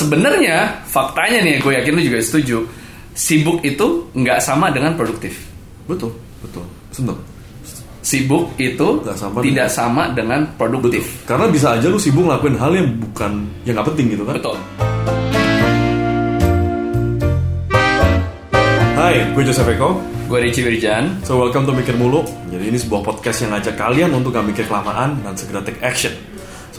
sebenarnya 0.00 0.80
faktanya 0.88 1.44
nih, 1.44 1.60
gue 1.60 1.72
yakin 1.76 1.92
lu 1.92 2.00
juga 2.00 2.18
setuju. 2.24 2.64
Sibuk 3.12 3.60
itu 3.60 4.08
nggak 4.16 4.40
sama 4.40 4.72
dengan 4.72 4.96
produktif. 4.96 5.44
Betul, 5.84 6.16
betul. 6.40 6.64
Sebentar. 6.88 7.20
Sibuk 8.00 8.56
itu 8.56 9.04
Nggak 9.04 9.18
sama 9.20 9.44
tidak 9.44 9.68
dengan- 9.68 9.76
sama 9.76 10.02
dengan 10.16 10.40
produktif. 10.56 11.04
Karena 11.28 11.52
bisa 11.52 11.76
aja 11.76 11.92
lu 11.92 12.00
sibuk 12.00 12.24
ngelakuin 12.24 12.56
hal 12.56 12.72
yang 12.72 12.88
bukan 12.96 13.44
yang 13.68 13.76
nggak 13.76 13.88
penting 13.92 14.06
gitu 14.16 14.24
kan. 14.24 14.34
Betul. 14.40 14.56
Hai, 18.96 19.20
gue 19.36 19.42
Joseph 19.44 19.68
Eko. 19.68 20.00
Gue 20.30 20.38
Ricci 20.46 20.62
Wirjan. 20.62 21.20
So 21.26 21.42
welcome 21.42 21.66
to 21.68 21.74
Mikir 21.76 21.98
Mulu. 21.98 22.22
Jadi 22.48 22.70
ini 22.72 22.78
sebuah 22.78 23.02
podcast 23.02 23.44
yang 23.44 23.52
ngajak 23.52 23.74
kalian 23.76 24.14
untuk 24.14 24.30
gak 24.30 24.46
mikir 24.46 24.62
kelamaan 24.64 25.18
dan 25.26 25.34
segera 25.34 25.58
take 25.60 25.82
action. 25.82 26.14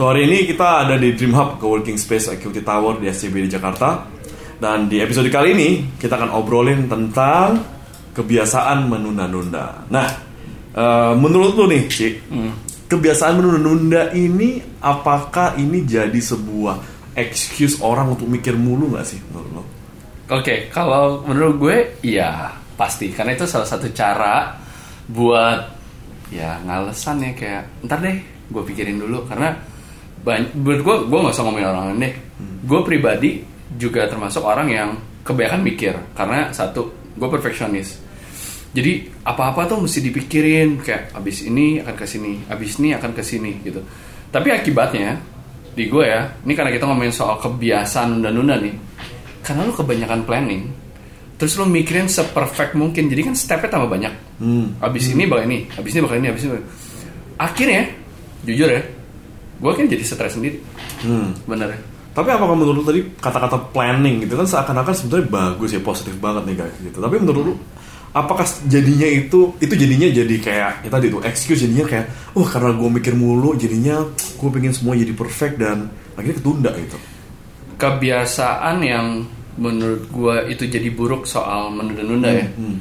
So 0.01 0.09
hari 0.09 0.25
ini 0.25 0.49
kita 0.49 0.81
ada 0.81 0.97
di 0.97 1.13
Dream 1.13 1.37
Hub 1.37 1.61
Coworking 1.61 1.93
Space 1.93 2.33
Equity 2.33 2.65
Tower 2.65 2.97
di 2.97 3.05
SCB 3.05 3.45
di 3.45 3.53
Jakarta. 3.53 4.01
Dan 4.57 4.89
di 4.89 4.97
episode 4.97 5.29
kali 5.29 5.53
ini 5.53 5.93
kita 5.93 6.17
akan 6.17 6.33
obrolin 6.41 6.89
tentang 6.89 7.61
kebiasaan 8.09 8.89
menunda-nunda. 8.89 9.85
Nah, 9.93 10.09
eh, 10.73 11.13
menurut 11.13 11.53
lu 11.53 11.69
nih, 11.69 11.85
Ci, 11.85 12.17
kebiasaan 12.89 13.45
menunda-nunda 13.45 14.09
ini 14.17 14.81
apakah 14.81 15.61
ini 15.61 15.85
jadi 15.85 16.17
sebuah 16.17 16.81
excuse 17.13 17.77
orang 17.85 18.17
untuk 18.17 18.25
mikir 18.25 18.57
mulu 18.57 18.97
gak 18.97 19.05
sih 19.05 19.21
menurut 19.29 19.51
lo? 19.53 19.63
Oke, 20.33 20.65
kalau 20.73 21.21
menurut 21.29 21.61
gue, 21.61 21.77
iya 22.01 22.49
pasti. 22.73 23.13
Karena 23.13 23.37
itu 23.37 23.45
salah 23.45 23.69
satu 23.69 23.85
cara 23.93 24.49
buat 25.05 25.61
ya 26.33 26.57
ngalesan 26.65 27.21
ya 27.21 27.31
kayak 27.37 27.85
ntar 27.85 28.01
deh 28.01 28.17
gue 28.49 28.63
pikirin 28.65 28.97
dulu 28.97 29.27
karena 29.29 29.51
banyak, 30.21 30.53
menurut 30.53 30.81
gue 30.85 30.95
gue 31.09 31.19
nggak 31.21 31.33
usah 31.33 31.43
ngomongin 31.45 31.67
orang 31.69 31.83
lain 31.91 31.99
deh. 32.05 32.13
Gue 32.61 32.79
pribadi 32.85 33.41
juga 33.77 34.05
termasuk 34.05 34.45
orang 34.45 34.67
yang 34.69 34.89
kebanyakan 35.25 35.61
mikir 35.61 35.93
karena 36.13 36.49
satu 36.53 37.13
gue 37.17 37.29
perfeksionis. 37.29 38.01
Jadi 38.71 39.03
apa-apa 39.27 39.67
tuh 39.67 39.83
mesti 39.83 39.99
dipikirin 39.99 40.79
kayak 40.79 41.11
abis 41.11 41.43
ini 41.43 41.83
akan 41.83 41.95
ke 41.97 42.05
sini, 42.07 42.33
abis 42.47 42.79
ini 42.79 42.95
akan 42.95 43.11
ke 43.11 43.19
sini 43.19 43.51
gitu. 43.67 43.83
Tapi 44.31 44.47
akibatnya 44.47 45.19
di 45.75 45.91
gue 45.91 46.03
ya, 46.07 46.31
ini 46.47 46.55
karena 46.55 46.71
kita 46.71 46.87
ngomongin 46.87 47.11
soal 47.11 47.35
kebiasaan 47.39 48.15
nunda-nunda 48.15 48.55
nih. 48.63 48.75
Karena 49.43 49.67
lu 49.67 49.73
kebanyakan 49.75 50.23
planning, 50.23 50.63
terus 51.35 51.59
lu 51.59 51.67
mikirin 51.67 52.07
seperfect 52.07 52.77
mungkin. 52.79 53.11
Jadi 53.11 53.21
kan 53.27 53.35
stepnya 53.35 53.69
tambah 53.75 53.91
banyak. 53.91 54.13
Hmm. 54.39 54.79
Abis 54.79 55.11
ini 55.11 55.27
bakal 55.27 55.51
ini, 55.51 55.67
abis 55.75 55.91
ini 55.91 56.01
bakal 56.05 56.17
ini, 56.23 56.27
abis 56.31 56.41
ini. 56.47 56.51
Bakal... 56.55 56.65
Akhirnya, 57.41 57.83
jujur 58.47 58.69
ya, 58.71 58.81
gue 59.61 59.71
kan 59.71 59.85
jadi 59.85 60.03
stres 60.03 60.33
sendiri. 60.33 60.57
Hmm. 61.05 61.37
Bener 61.45 61.77
ya. 61.77 61.79
Tapi 62.11 62.27
apakah 62.27 62.57
menurut 62.59 62.83
tadi 62.83 63.07
kata-kata 63.21 63.71
planning 63.71 64.27
gitu 64.27 64.35
kan 64.35 64.43
seakan-akan 64.43 64.91
sebenarnya 64.91 65.27
bagus 65.31 65.69
ya 65.71 65.79
positif 65.79 66.17
banget 66.19 66.43
nih 66.49 66.55
guys 66.59 66.75
gitu. 66.81 66.97
Tapi 66.99 67.15
menurut 67.21 67.43
lu 67.47 67.55
apakah 68.11 68.43
jadinya 68.67 69.07
itu 69.07 69.55
itu 69.63 69.71
jadinya 69.71 70.11
jadi 70.11 70.35
kayak 70.43 70.71
ya 70.83 70.89
tadi 70.91 71.07
tuh 71.07 71.23
excuse 71.23 71.63
jadinya 71.63 71.87
kayak 71.87 72.35
wah 72.35 72.43
karena 72.43 72.75
gue 72.75 72.89
mikir 72.91 73.13
mulu 73.15 73.55
jadinya 73.55 74.03
gue 74.11 74.49
pengen 74.51 74.75
semua 74.75 74.99
jadi 74.99 75.15
perfect 75.15 75.55
dan 75.61 75.87
akhirnya 76.19 76.35
ketunda 76.43 76.71
gitu. 76.75 76.97
Kebiasaan 77.79 78.77
yang 78.83 79.23
menurut 79.55 80.03
gue 80.11 80.35
itu 80.51 80.63
jadi 80.67 80.89
buruk 80.91 81.23
soal 81.23 81.71
menunda-nunda 81.71 82.29
ya. 82.31 82.47
Hmm. 82.55 82.77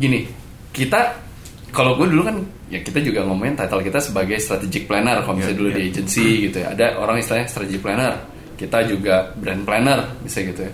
Gini, 0.00 0.24
kita 0.72 1.29
kalau 1.70 1.94
gue 1.98 2.06
dulu 2.10 2.22
kan 2.26 2.36
ya 2.68 2.78
kita 2.82 2.98
juga 3.00 3.22
ngomongin 3.26 3.54
title 3.54 3.82
kita 3.82 3.98
sebagai 3.98 4.36
strategic 4.38 4.86
planner 4.86 5.22
kalau 5.22 5.38
misalnya 5.38 5.54
Iya, 5.54 5.60
dulu 5.62 5.68
iya. 5.70 5.76
di 5.78 5.82
agency 5.90 6.26
gitu 6.50 6.56
ya. 6.62 6.66
Ada 6.74 6.86
orang 6.98 7.16
istilahnya 7.18 7.46
strategic 7.48 7.80
planner. 7.82 8.14
Kita 8.58 8.78
juga 8.84 9.14
brand 9.38 9.62
planner 9.64 9.98
bisa 10.20 10.38
gitu 10.44 10.60
ya. 10.66 10.72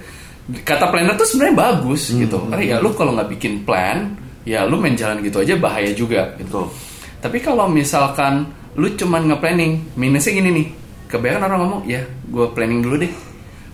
Kata 0.63 0.91
planner 0.91 1.15
tuh 1.15 1.27
sebenarnya 1.27 1.57
bagus 1.59 2.03
Hmm, 2.11 2.23
gitu. 2.25 2.39
Karena 2.49 2.65
ya 2.65 2.77
lu 2.81 2.91
kalau 2.95 3.13
nggak 3.15 3.31
bikin 3.35 3.63
plan 3.63 4.15
ya 4.47 4.63
lu 4.63 4.79
main 4.79 4.95
jalan 4.95 5.19
gitu 5.21 5.43
aja 5.43 5.55
bahaya 5.59 5.91
juga 5.93 6.33
gitu. 6.39 6.65
Betul. 6.65 6.67
tapi 7.17 7.43
kalau 7.43 7.67
misalkan 7.67 8.47
lu 8.79 8.87
cuman 8.95 9.27
nge-planning 9.33 9.97
minusnya 9.99 10.33
gini 10.37 10.51
nih. 10.63 10.67
Kebanyakan 11.07 11.43
orang 11.49 11.61
ngomong 11.67 11.83
ya 11.87 12.03
gue 12.31 12.47
planning 12.55 12.81
dulu 12.83 12.97
deh. 13.03 13.13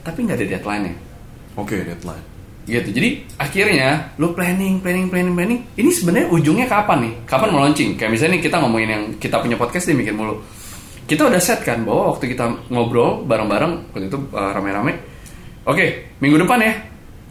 Tapi 0.02 0.18
nggak 0.24 0.36
ada 0.40 0.46
deadline 0.56 0.82
nya 0.88 0.94
Oke 1.54 1.76
deadline. 1.84 2.24
Gitu. 2.66 2.88
Jadi 2.94 3.08
akhirnya 3.38 4.14
lu 4.18 4.30
planning 4.34 4.78
planning 4.78 5.10
planning 5.10 5.34
planning. 5.34 5.60
Ini 5.74 5.90
sebenarnya 5.90 6.26
ujungnya 6.30 6.66
kapan 6.70 6.98
nih? 7.08 7.12
Kapan 7.26 7.48
mau 7.50 7.60
launching? 7.66 7.98
Kayak 7.98 8.10
misalnya 8.14 8.38
nih 8.38 8.42
kita 8.46 8.56
ngomongin 8.62 8.88
yang 8.90 9.02
kita 9.18 9.36
punya 9.42 9.56
podcast 9.58 9.90
dia 9.90 9.96
mikir 9.98 10.14
mulu. 10.14 10.38
Kita 11.02 11.26
udah 11.26 11.40
set 11.42 11.66
kan 11.66 11.82
bahwa 11.82 12.14
waktu 12.14 12.30
kita 12.30 12.70
ngobrol 12.70 13.26
bareng-bareng 13.26 13.90
waktu 13.90 14.06
itu 14.06 14.18
uh, 14.32 14.50
rame-rame. 14.54 14.94
Oke 15.66 16.14
minggu 16.22 16.38
depan 16.46 16.58
ya 16.62 16.72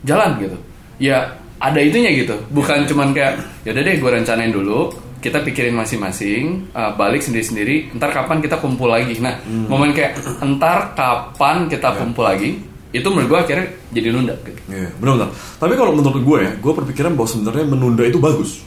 jalan 0.04 0.32
gitu. 0.44 0.58
Ya 1.00 1.18
ada 1.62 1.80
itunya 1.80 2.12
gitu. 2.12 2.36
Bukan 2.52 2.86
cuman 2.90 3.16
kayak 3.16 3.40
yaudah 3.64 3.84
deh 3.84 3.96
gue 3.98 4.12
rencanain 4.12 4.52
dulu 4.52 4.92
kita 5.22 5.46
pikirin 5.46 5.78
masing-masing 5.78 6.74
uh, 6.74 6.98
balik 6.98 7.22
sendiri-sendiri 7.22 7.94
ntar 7.96 8.10
kapan 8.10 8.42
kita 8.42 8.58
kumpul 8.60 8.90
lagi. 8.90 9.16
Nah 9.22 9.40
momen 9.48 9.96
kayak 9.96 10.20
ntar 10.42 10.92
kapan 10.98 11.70
kita 11.72 11.96
kumpul 11.96 12.26
lagi 12.28 12.71
itu 12.92 13.08
menurut 13.08 13.28
gue 13.30 13.40
akhirnya 13.42 13.66
jadi 13.90 14.08
nunda 14.10 14.36
gitu 14.42 14.60
Iya 14.68 14.92
benar-benar. 14.96 15.30
Tapi 15.58 15.74
kalau 15.74 15.92
menurut 15.92 16.22
gue 16.22 16.38
ya 16.40 16.52
gue 16.54 16.74
berpikiran 16.74 17.12
bahwa 17.14 17.30
sebenarnya 17.30 17.66
menunda 17.66 18.04
itu 18.04 18.18
bagus. 18.18 18.60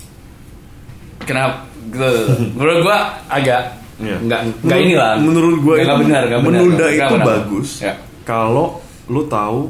Kenapa? 1.20 1.64
Menurut 2.52 2.78
gua 2.82 2.98
agak 3.26 3.80
Iya. 3.94 4.18
nggak 4.18 4.40
nggak 4.60 4.78
inilah. 4.80 5.12
Menurut 5.16 5.56
gue 5.60 5.74
nggak 5.78 5.98
benar, 6.00 6.22
nggak 6.26 6.40
benar. 6.42 6.50
menunda 6.58 6.84
nggak 6.84 6.94
itu 6.98 7.14
benar. 7.14 7.26
bagus. 7.28 7.68
Ya. 7.78 7.92
Kalau 8.24 8.66
lu 9.06 9.22
tahu 9.24 9.60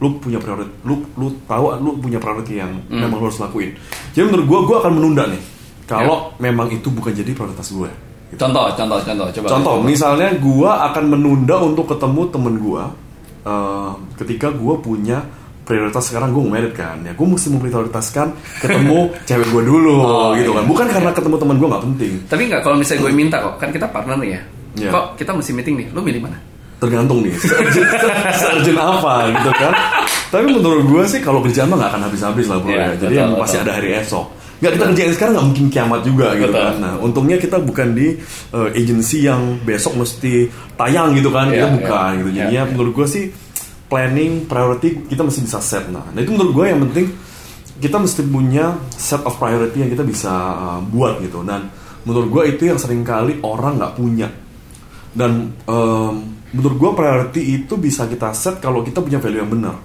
lu 0.00 0.16
punya 0.16 0.40
priority, 0.40 0.72
lu 0.82 0.94
lu 1.14 1.28
tahu 1.44 1.64
lu 1.78 1.90
punya 1.94 2.16
priority 2.16 2.56
yang 2.56 2.72
Hmm. 2.82 3.04
memang 3.04 3.20
lu 3.20 3.26
harus 3.26 3.38
lakuin. 3.38 3.70
Jadi 4.10 4.24
menurut 4.26 4.46
gue 4.46 4.58
gue 4.66 4.76
akan 4.78 4.92
menunda 4.92 5.24
nih. 5.24 5.42
Kalau 5.84 6.32
Ya. 6.32 6.42
memang 6.42 6.66
itu 6.68 6.88
bukan 6.88 7.12
jadi 7.12 7.30
prioritas 7.30 7.68
gue. 7.70 7.90
Contoh, 8.32 8.70
contoh, 8.72 8.98
contoh. 8.98 9.26
Coba. 9.28 9.46
Contoh, 9.48 9.74
coba. 9.76 9.86
misalnya 9.86 10.28
gue 10.32 10.70
akan 10.70 11.04
menunda 11.06 11.56
untuk 11.58 11.84
ketemu 11.86 12.22
temen 12.28 12.54
gue 12.58 12.82
eh, 13.42 13.90
ketika 14.16 14.50
gue 14.50 14.74
punya 14.78 15.18
prioritas 15.60 16.02
sekarang 16.02 16.34
gue 16.34 16.42
married 16.42 16.74
kan 16.74 16.98
ya 17.00 17.14
gue 17.14 17.26
mesti 17.26 17.46
memprioritaskan 17.48 18.26
ketemu 18.58 18.98
cewek 19.28 19.48
gue 19.48 19.62
dulu 19.62 19.96
Oh, 20.02 20.30
gitu 20.34 20.50
iya. 20.50 20.58
kan 20.58 20.64
bukan 20.66 20.86
karena 20.88 21.10
ketemu 21.10 21.36
temen 21.38 21.56
gue 21.56 21.68
nggak 21.68 21.84
penting 21.86 22.12
Tapi 22.26 22.42
nggak 22.48 22.60
kalau 22.60 22.76
misalnya 22.76 23.00
gue 23.00 23.12
minta 23.12 23.36
kok, 23.38 23.54
kan 23.56 23.70
kita 23.70 23.86
partner 23.86 24.16
nih 24.18 24.30
ya. 24.30 24.40
Iya. 24.70 24.90
Kok 24.90 25.04
kita 25.14 25.30
mesti 25.30 25.50
meeting 25.52 25.74
nih? 25.78 25.86
Lu 25.94 26.00
milih 26.00 26.22
mana? 26.22 26.38
tergantung 26.80 27.20
nih 27.20 27.36
sergeant 28.40 28.80
apa 28.80 29.28
gitu 29.28 29.50
kan 29.52 29.72
tapi 30.32 30.48
menurut 30.48 30.88
gue 30.88 31.02
sih 31.04 31.20
kalau 31.20 31.44
kerjaan 31.44 31.68
mah 31.68 31.76
nggak 31.76 31.90
akan 31.92 32.02
habis-habis 32.08 32.46
lah 32.48 32.56
bro 32.56 32.72
Iya, 32.72 32.80
ya 32.80 32.88
jadi 32.96 32.96
betul, 33.04 33.20
yang 33.20 33.30
pasti 33.36 33.52
betul. 33.52 33.64
ada 33.68 33.72
hari 33.76 33.90
esok 34.00 34.26
nggak 34.60 34.72
kita 34.76 34.84
kerjain 34.92 35.12
sekarang 35.16 35.32
nggak 35.36 35.46
mungkin 35.48 35.66
kiamat 35.72 36.00
juga 36.04 36.26
gitu 36.36 36.52
Betul. 36.52 36.60
kan 36.60 36.74
nah 36.78 36.94
untungnya 37.00 37.36
kita 37.40 37.56
bukan 37.60 37.88
di 37.96 38.12
uh, 38.52 38.68
agency 38.76 39.24
yang 39.24 39.56
besok 39.64 39.96
mesti 39.96 40.46
tayang 40.76 41.16
gitu 41.16 41.32
kan 41.32 41.48
kita 41.48 41.68
Iya, 41.68 41.76
bukan 41.80 42.10
iya. 42.12 42.18
gitu 42.20 42.30
Iya, 42.30 42.36
jadinya 42.44 42.62
iya. 42.64 42.70
menurut 42.70 42.92
gue 42.92 43.06
sih 43.08 43.24
planning 43.88 44.32
priority 44.46 44.88
kita 45.08 45.22
mesti 45.24 45.40
bisa 45.42 45.58
set 45.64 45.88
nah 45.88 46.04
nah 46.12 46.20
itu 46.20 46.30
menurut 46.30 46.52
gue 46.52 46.64
yang 46.68 46.80
penting 46.88 47.06
kita 47.80 47.96
mesti 47.96 48.22
punya 48.28 48.76
set 48.92 49.24
of 49.24 49.34
priority 49.40 49.80
yang 49.80 49.90
kita 49.90 50.04
bisa 50.04 50.32
uh, 50.54 50.80
buat 50.84 51.24
gitu 51.24 51.40
dan 51.42 51.72
menurut 52.04 52.28
gue 52.28 52.42
itu 52.56 52.68
yang 52.68 52.76
sering 52.76 53.00
kali 53.00 53.40
orang 53.40 53.80
nggak 53.80 53.92
punya 53.96 54.28
dan 55.10 55.50
em, 55.66 56.14
menurut 56.54 56.76
gue 56.78 56.90
priority 56.94 57.40
itu 57.62 57.74
bisa 57.78 58.06
kita 58.06 58.30
set 58.34 58.62
kalau 58.62 58.82
kita 58.82 59.02
punya 59.02 59.18
value 59.18 59.42
yang 59.42 59.50
benar. 59.50 59.76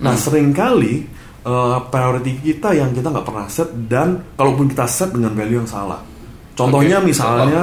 Nah 0.00 0.14
sering 0.16 0.52
kali 0.52 1.04
eh, 1.44 1.78
priority 1.92 2.32
kita 2.40 2.72
yang 2.72 2.90
kita 2.96 3.12
nggak 3.12 3.26
pernah 3.26 3.46
set 3.46 3.68
dan 3.86 4.20
kalaupun 4.34 4.66
kita 4.72 4.88
set 4.88 5.12
dengan 5.12 5.36
value 5.36 5.60
yang 5.60 5.68
salah. 5.68 6.00
Contohnya 6.56 7.02
Oke, 7.02 7.12
misalnya 7.12 7.62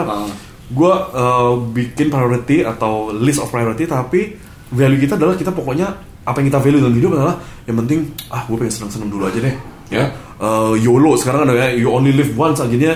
gue 0.72 0.94
eh, 0.94 1.54
bikin 1.74 2.08
priority 2.14 2.64
atau 2.64 3.12
list 3.12 3.42
of 3.42 3.50
priority 3.50 3.90
tapi 3.90 4.38
value 4.72 5.02
kita 5.02 5.20
adalah 5.20 5.36
kita 5.36 5.52
pokoknya 5.52 5.88
apa 6.22 6.38
yang 6.40 6.48
kita 6.54 6.62
value 6.62 6.82
dalam 6.86 6.96
hidup 6.96 7.12
adalah 7.18 7.36
yang 7.66 7.78
penting 7.84 8.00
ah 8.30 8.46
gue 8.46 8.56
pengen 8.56 8.74
seneng-seneng 8.74 9.10
dulu 9.10 9.26
aja 9.28 9.40
deh. 9.42 9.56
Ya. 9.92 10.06
Eh, 10.40 10.74
YOLO 10.80 11.18
sekarang 11.20 11.50
ada 11.50 11.54
ya 11.58 11.68
you 11.76 11.92
only 11.92 12.14
live 12.16 12.32
once 12.38 12.62
akhirnya 12.62 12.96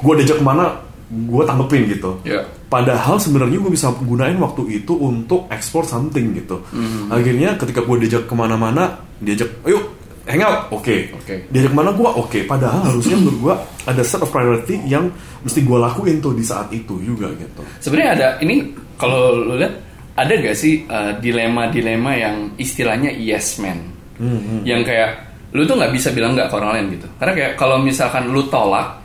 gue 0.00 0.14
diajak 0.18 0.38
ke 0.40 0.44
mana 0.44 0.76
gue 1.10 1.42
tanggepin 1.42 1.90
gitu. 1.90 2.14
Ya. 2.22 2.46
Padahal 2.70 3.18
sebenarnya 3.18 3.58
gue 3.58 3.72
bisa 3.74 3.90
gunain 3.98 4.38
waktu 4.38 4.78
itu 4.78 4.94
untuk 4.94 5.50
ekspor 5.50 5.82
something 5.82 6.38
gitu. 6.38 6.62
Hmm. 6.70 7.10
Akhirnya 7.10 7.58
ketika 7.58 7.82
gue 7.82 8.06
diajak 8.06 8.30
ke 8.30 8.34
mana-mana, 8.38 8.94
diajak, 9.18 9.50
ayo 9.66 9.90
hangout, 10.30 10.70
oke. 10.70 10.96
Oke. 11.18 11.50
Diajak 11.50 11.74
ke 11.74 11.76
mana 11.76 11.90
gue, 11.90 12.06
oke. 12.06 12.38
Padahal 12.46 12.94
harusnya 12.94 13.18
menurut 13.18 13.38
gue 13.42 13.54
ada 13.90 14.02
set 14.06 14.22
of 14.22 14.30
priority 14.30 14.78
yang 14.86 15.10
mesti 15.42 15.66
gue 15.66 15.78
lakuin 15.82 16.22
tuh 16.22 16.30
di 16.30 16.46
saat 16.46 16.70
itu 16.70 16.94
juga 17.02 17.26
gitu. 17.34 17.66
Sebenarnya 17.82 18.10
ada 18.14 18.28
ini 18.38 18.70
kalau 18.94 19.34
lu 19.34 19.58
lihat 19.58 19.74
ada 20.14 20.30
gak 20.30 20.54
sih 20.54 20.86
uh, 20.86 21.18
dilema-dilema 21.18 22.12
yang 22.14 22.36
istilahnya 22.54 23.10
yes 23.18 23.58
man, 23.58 23.98
Hmm, 24.20 24.60
yang 24.68 24.84
kayak 24.84 25.16
lu 25.56 25.64
tuh 25.64 25.80
nggak 25.80 25.96
bisa 25.96 26.12
bilang 26.12 26.36
nggak 26.36 26.52
ke 26.52 26.54
orang 26.60 26.76
lain 26.76 26.86
gitu. 27.00 27.08
Karena 27.16 27.32
kayak 27.32 27.52
kalau 27.56 27.80
misalkan 27.80 28.28
lu 28.28 28.44
tolak, 28.52 29.00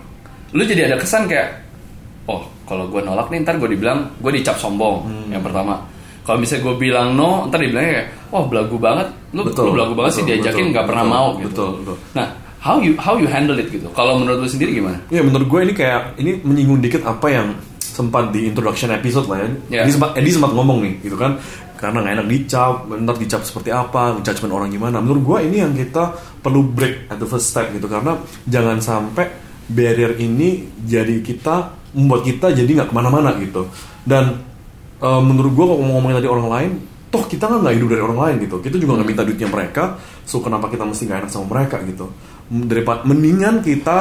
lu 0.51 0.59
jadi 0.67 0.91
ada 0.91 0.99
kesan 0.99 1.23
kayak, 1.23 1.55
oh 2.27 2.43
kalau 2.65 2.89
gue 2.89 3.01
nolak 3.01 3.29
nih 3.29 3.41
ntar 3.41 3.55
gue 3.57 3.69
dibilang 3.71 4.09
gue 4.19 4.31
dicap 4.33 4.57
sombong 4.57 5.05
Hmm. 5.05 5.29
yang 5.31 5.41
pertama. 5.41 5.77
kalau 6.25 6.41
misalnya 6.41 6.65
gue 6.65 6.75
bilang 6.81 7.13
no 7.13 7.45
ntar 7.45 7.61
dibilangnya 7.61 7.91
kayak 8.01 8.07
wah 8.33 8.43
belagu 8.49 8.77
banget 8.81 9.07
lu, 9.29 9.45
Betul, 9.45 9.69
lu 9.69 9.71
belagu 9.77 9.93
banget 9.93 10.11
sih 10.11 10.23
betul, 10.25 10.29
diajakin 10.33 10.57
betul, 10.65 10.73
nggak 10.73 10.85
pernah 10.89 11.03
betul, 11.05 11.15
mau 11.15 11.27
gitu 11.37 11.45
betul, 11.45 11.69
betul. 11.85 11.97
nah 12.17 12.27
how 12.57 12.75
you 12.81 12.91
how 12.97 13.13
you 13.13 13.27
handle 13.29 13.53
it 13.55 13.69
gitu 13.69 13.85
kalau 13.93 14.17
menurut 14.17 14.41
lu 14.41 14.49
sendiri 14.49 14.73
gimana 14.73 14.97
Ya 15.13 15.21
menurut 15.21 15.45
gue 15.45 15.59
ini 15.69 15.73
kayak 15.77 16.17
ini 16.17 16.41
menyinggung 16.41 16.81
dikit 16.81 17.05
apa 17.05 17.27
yang 17.29 17.47
sempat 17.77 18.33
di 18.33 18.49
introduction 18.49 18.89
episode 18.91 19.29
lah 19.29 19.39
ya. 19.39 19.47
Ya. 19.69 19.81
Edi 19.85 19.91
sempat 19.95 20.09
Edi 20.17 20.29
sempat 20.33 20.51
ngomong 20.51 20.81
nih 20.83 20.93
gitu 21.05 21.15
kan 21.15 21.37
karena 21.77 22.01
nggak 22.01 22.13
enak 22.17 22.27
dicap, 22.27 22.75
ntar 22.89 23.15
dicap 23.15 23.41
seperti 23.43 23.69
apa, 23.69 24.17
judgement 24.19 24.51
orang 24.51 24.69
gimana. 24.71 24.97
Menurut 24.99 25.21
gue 25.21 25.37
ini 25.47 25.57
yang 25.61 25.71
kita 25.71 26.11
perlu 26.41 26.65
break 26.65 27.07
at 27.07 27.19
the 27.19 27.27
first 27.27 27.51
step 27.51 27.69
gitu 27.69 27.85
karena 27.85 28.15
jangan 28.43 28.79
sampai 28.81 29.29
barrier 29.67 30.17
ini 30.17 30.65
jadi 30.81 31.19
kita 31.21 31.84
membuat 31.95 32.27
kita 32.27 32.51
jadi 32.51 32.67
nggak 32.67 32.89
ke 32.91 32.95
mana-mana 32.95 33.33
gitu. 33.39 33.71
Dan 34.03 34.43
eh, 34.99 35.21
menurut 35.23 35.51
gue 35.55 35.65
kalau 35.65 35.79
ngomongin 35.81 36.19
tadi 36.19 36.29
orang 36.29 36.47
lain, 36.51 36.71
toh 37.09 37.23
kita 37.25 37.47
kan 37.47 37.63
nggak 37.63 37.75
hidup 37.79 37.89
dari 37.95 38.01
orang 38.03 38.19
lain 38.19 38.35
gitu. 38.43 38.55
Kita 38.59 38.75
juga 38.75 38.99
nggak 38.99 39.07
minta 39.07 39.23
duitnya 39.23 39.49
mereka, 39.49 39.83
so 40.27 40.43
kenapa 40.43 40.67
kita 40.67 40.83
mesti 40.83 41.03
nggak 41.07 41.19
enak 41.25 41.31
sama 41.31 41.45
mereka 41.55 41.79
gitu? 41.87 42.05
Daripada 42.45 43.07
mendingan 43.07 43.63
kita 43.63 43.97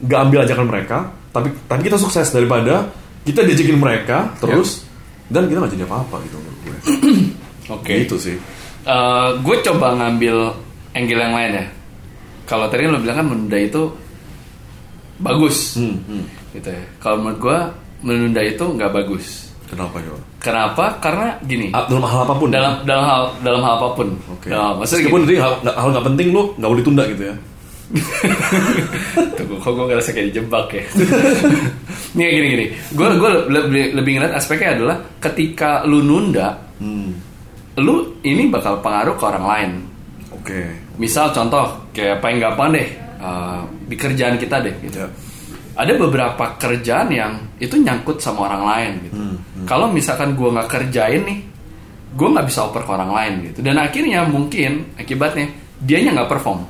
nggak 0.00 0.20
ambil 0.24 0.38
ajakan 0.48 0.64
mereka 0.64 0.98
tapi 1.28 1.52
tapi 1.68 1.84
kita 1.84 2.00
sukses 2.00 2.24
daripada 2.32 2.88
kita 3.20 3.44
diajakin 3.44 3.76
mereka 3.76 4.32
terus 4.40 4.88
dan 5.28 5.44
kita 5.44 5.60
nggak 5.60 5.76
jadi 5.76 5.84
apa-apa 5.84 6.16
gitu 6.24 6.36
menurut 6.40 6.60
gue 6.64 6.76
oke 7.76 7.92
gitu 8.08 8.16
sih 8.16 8.40
Eh, 8.80 9.30
gue 9.44 9.56
coba 9.60 9.92
ngambil 9.92 10.56
angle 10.96 11.20
yang 11.20 11.34
lain 11.36 11.52
ya 11.60 11.66
kalau 12.48 12.64
tadi 12.72 12.88
lo 12.88 12.96
bilang 12.96 13.20
kan 13.20 13.26
menunda 13.28 13.60
itu 13.60 13.92
bagus. 15.20 15.76
Hmm, 15.76 15.96
hmm. 16.08 16.24
gitu 16.56 16.68
ya. 16.72 16.84
Kalau 16.98 17.16
menurut 17.20 17.38
gue 17.38 17.58
menunda 18.00 18.40
itu 18.40 18.64
nggak 18.64 18.92
bagus. 18.92 19.52
Kenapa 19.70 20.02
coba 20.02 20.20
kenapa? 20.42 20.84
Karena 20.98 21.28
gini. 21.46 21.70
Ah, 21.70 21.86
dalam 21.86 22.02
hal 22.02 22.26
apa 22.26 22.34
pun. 22.34 22.48
Dalam 22.50 22.72
dalam 22.82 23.04
hal 23.06 23.22
dalam 23.44 23.60
hal 23.62 23.74
apa 23.78 23.88
pun. 23.94 24.08
Oke. 24.34 24.48
Nah, 24.50 24.74
maksudnya 24.74 25.06
meskipun 25.06 25.22
gini, 25.28 25.38
hal 25.38 25.52
nggak- 25.62 25.76
hal 25.78 25.88
nggak 25.94 26.06
penting 26.10 26.28
lu 26.34 26.42
nggak 26.58 26.70
boleh 26.74 26.84
tunda 26.84 27.04
gitu 27.06 27.22
ya. 27.30 27.36
Tunggu, 29.34 29.54
kok 29.58 29.70
gue 29.74 29.84
ngerasa 29.90 30.10
kayak 30.14 30.26
dijebak 30.30 30.66
ya? 30.70 30.84
Nih 32.18 32.26
gini 32.38 32.46
gini. 32.54 32.66
Gue 32.94 33.06
gue 33.18 33.30
lebih, 33.50 33.84
lebih 33.98 34.12
ngeliat 34.18 34.34
aspeknya 34.38 34.78
adalah 34.78 34.96
Ketika 35.18 35.82
lu 35.90 35.98
nunda 35.98 36.54
hmm. 36.78 37.10
Lu 37.82 38.14
ini 38.22 38.46
bakal 38.46 38.78
pengaruh 38.78 39.18
ke 39.18 39.24
orang 39.26 39.46
lain. 39.46 39.70
Oke. 40.30 40.60
Misal 41.02 41.34
contoh 41.34 41.66
Kayak 41.90 42.22
paling 42.22 42.38
gampang 42.38 42.68
deh 42.78 42.88
eh, 43.18 43.60
Di 43.90 43.98
kerjaan 43.98 44.38
kita 44.38 44.62
deh 44.62 44.74
gitu. 44.80 45.02
Ya. 45.02 45.10
Ada 45.74 45.98
beberapa 45.98 46.54
kerjaan 46.54 47.10
yang 47.10 47.32
Itu 47.58 47.74
nyangkut 47.74 48.22
sama 48.22 48.46
orang 48.46 48.62
lain 48.62 48.92
gitu. 49.06 49.16
Hmm, 49.16 49.36
Kalau 49.66 49.90
misalkan 49.90 50.38
gue 50.38 50.46
nggak 50.46 50.68
kerjain 50.68 51.22
nih 51.26 51.38
Gue 52.14 52.28
nggak 52.30 52.46
bisa 52.46 52.66
oper 52.66 52.82
ke 52.82 52.90
orang 52.90 53.10
lain 53.10 53.32
gitu. 53.50 53.58
Dan 53.62 53.78
akhirnya 53.78 54.22
mungkin 54.24 54.94
Akibatnya 54.94 55.50
Dianya 55.80 56.14
nggak 56.14 56.30
perform. 56.30 56.62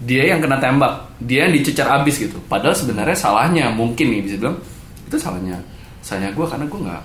Dia 0.00 0.32
yang 0.32 0.40
kena 0.40 0.56
tembak 0.56 0.92
Dia 1.20 1.44
yang 1.48 1.54
dicecar 1.54 1.92
abis 2.00 2.16
gitu. 2.18 2.40
Padahal 2.46 2.72
sebenarnya 2.72 3.14
salahnya 3.14 3.68
Mungkin 3.68 4.08
nih 4.08 4.20
bisa 4.24 4.36
bilang 4.38 4.56
Itu 5.04 5.16
salahnya 5.16 5.60
Salahnya 6.00 6.32
gue 6.32 6.46
karena 6.46 6.64
gue 6.64 6.80
nggak 6.80 7.02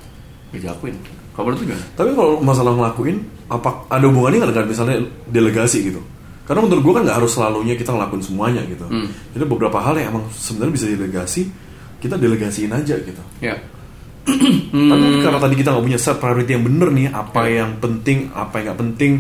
Ngejakuin 0.52 0.96
Kalau 1.32 1.44
menurut 1.48 1.62
gimana? 1.64 1.86
tapi 1.94 2.10
kalau 2.18 2.34
masalah 2.42 2.74
ngelakuin 2.74 3.18
apa 3.48 3.70
ada 3.88 4.04
hubungannya 4.10 4.42
nggak 4.42 4.52
dengan 4.52 4.68
misalnya 4.68 4.98
delegasi 5.30 5.78
gitu 5.86 6.02
karena 6.48 6.64
menurut 6.64 6.82
gue 6.82 6.94
kan 6.96 7.04
nggak 7.04 7.18
harus 7.20 7.32
selalunya 7.36 7.76
kita 7.76 7.92
ngelakuin 7.92 8.24
semuanya 8.24 8.64
gitu 8.66 8.88
Hmm. 8.88 9.12
jadi 9.36 9.44
beberapa 9.44 9.78
hal 9.78 10.00
yang 10.00 10.16
emang 10.16 10.26
sebenarnya 10.32 10.74
bisa 10.74 10.86
delegasi 10.88 11.42
kita 12.00 12.16
delegasiin 12.16 12.72
aja 12.72 12.96
gitu 12.96 13.24
Ya 13.44 13.60
Tapi 14.92 15.06
karena 15.24 15.40
tadi 15.40 15.56
kita 15.56 15.72
nggak 15.72 15.86
punya 15.88 16.00
set 16.00 16.20
priority 16.20 16.52
yang 16.52 16.68
bener 16.68 16.92
nih, 16.92 17.08
apa 17.16 17.48
yang 17.48 17.80
penting, 17.80 18.28
apa 18.36 18.60
yang 18.60 18.66
nggak 18.72 18.80
penting. 18.84 19.12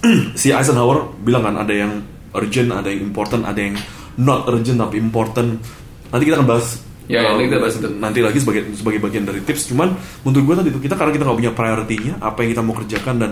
si 0.40 0.48
Eisenhower 0.48 1.12
bilang 1.20 1.44
kan 1.44 1.54
ada 1.60 1.74
yang 1.76 2.00
urgent, 2.32 2.72
ada 2.72 2.88
yang 2.88 3.04
important, 3.04 3.44
ada 3.44 3.60
yang 3.60 3.76
not 4.16 4.48
urgent 4.48 4.80
tapi 4.80 4.96
important. 4.96 5.60
Nanti 6.08 6.24
kita 6.24 6.40
akan 6.40 6.48
bahas. 6.48 6.80
Ya, 7.08 7.24
uh, 7.24 7.36
nanti 7.36 7.52
kita 7.52 7.60
bahas 7.60 7.74
itu. 7.76 7.88
nanti 7.92 8.18
lagi 8.24 8.38
sebagai 8.40 8.62
sebagai 8.72 9.00
bagian 9.04 9.24
dari 9.28 9.40
tips. 9.44 9.68
Cuman 9.68 9.92
menurut 10.24 10.44
gue 10.48 10.54
tadi 10.64 10.68
itu 10.72 10.80
kita 10.80 10.94
karena 10.96 11.12
kita 11.12 11.24
nggak 11.28 11.38
punya 11.44 11.52
priority-nya, 11.52 12.14
apa 12.20 12.38
yang 12.40 12.50
kita 12.56 12.62
mau 12.64 12.72
kerjakan 12.76 13.14
dan 13.20 13.30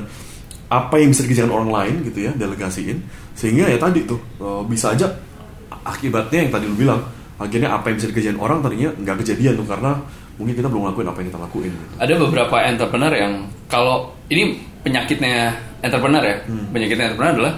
apa 0.66 0.94
yang 0.98 1.14
bisa 1.14 1.22
dikerjakan 1.26 1.52
orang 1.52 1.70
lain 1.70 1.94
gitu 2.06 2.18
ya, 2.26 2.32
delegasiin. 2.34 2.98
Sehingga 3.36 3.70
ya 3.70 3.78
tadi 3.78 4.02
tuh 4.08 4.18
uh, 4.42 4.62
bisa 4.66 4.92
aja 4.96 5.06
akibatnya 5.86 6.46
yang 6.46 6.50
tadi 6.50 6.64
lu 6.66 6.76
bilang 6.76 7.00
akhirnya 7.36 7.68
apa 7.70 7.92
yang 7.92 7.96
bisa 8.00 8.08
dikerjain 8.10 8.38
orang 8.40 8.64
tadinya 8.64 8.90
nggak 8.96 9.16
kejadian 9.22 9.60
tuh 9.60 9.66
karena 9.68 9.92
mungkin 10.36 10.54
kita 10.56 10.68
belum 10.68 10.82
ngelakuin 10.88 11.08
apa 11.08 11.18
yang 11.20 11.28
kita 11.32 11.40
lakuin 11.40 11.72
gitu. 11.72 11.84
ada 12.00 12.14
beberapa 12.20 12.56
entrepreneur 12.64 13.12
yang 13.12 13.32
kalau 13.68 13.96
ini 14.32 14.56
penyakitnya 14.84 15.52
entrepreneur 15.84 16.22
ya 16.24 16.36
penyakitnya 16.72 17.04
entrepreneur 17.12 17.34
adalah 17.36 17.54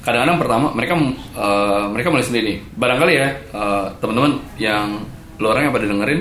kadang-kadang 0.00 0.38
pertama 0.40 0.66
mereka 0.74 0.92
eh, 1.36 1.84
mereka 1.94 2.08
mulai 2.10 2.26
sendiri 2.26 2.52
barangkali 2.74 3.12
ya 3.14 3.28
eh, 3.34 3.86
teman-teman 4.02 4.32
yang 4.58 4.86
lo 5.38 5.46
orang 5.54 5.70
yang 5.70 5.74
pada 5.74 5.86
dengerin 5.86 6.20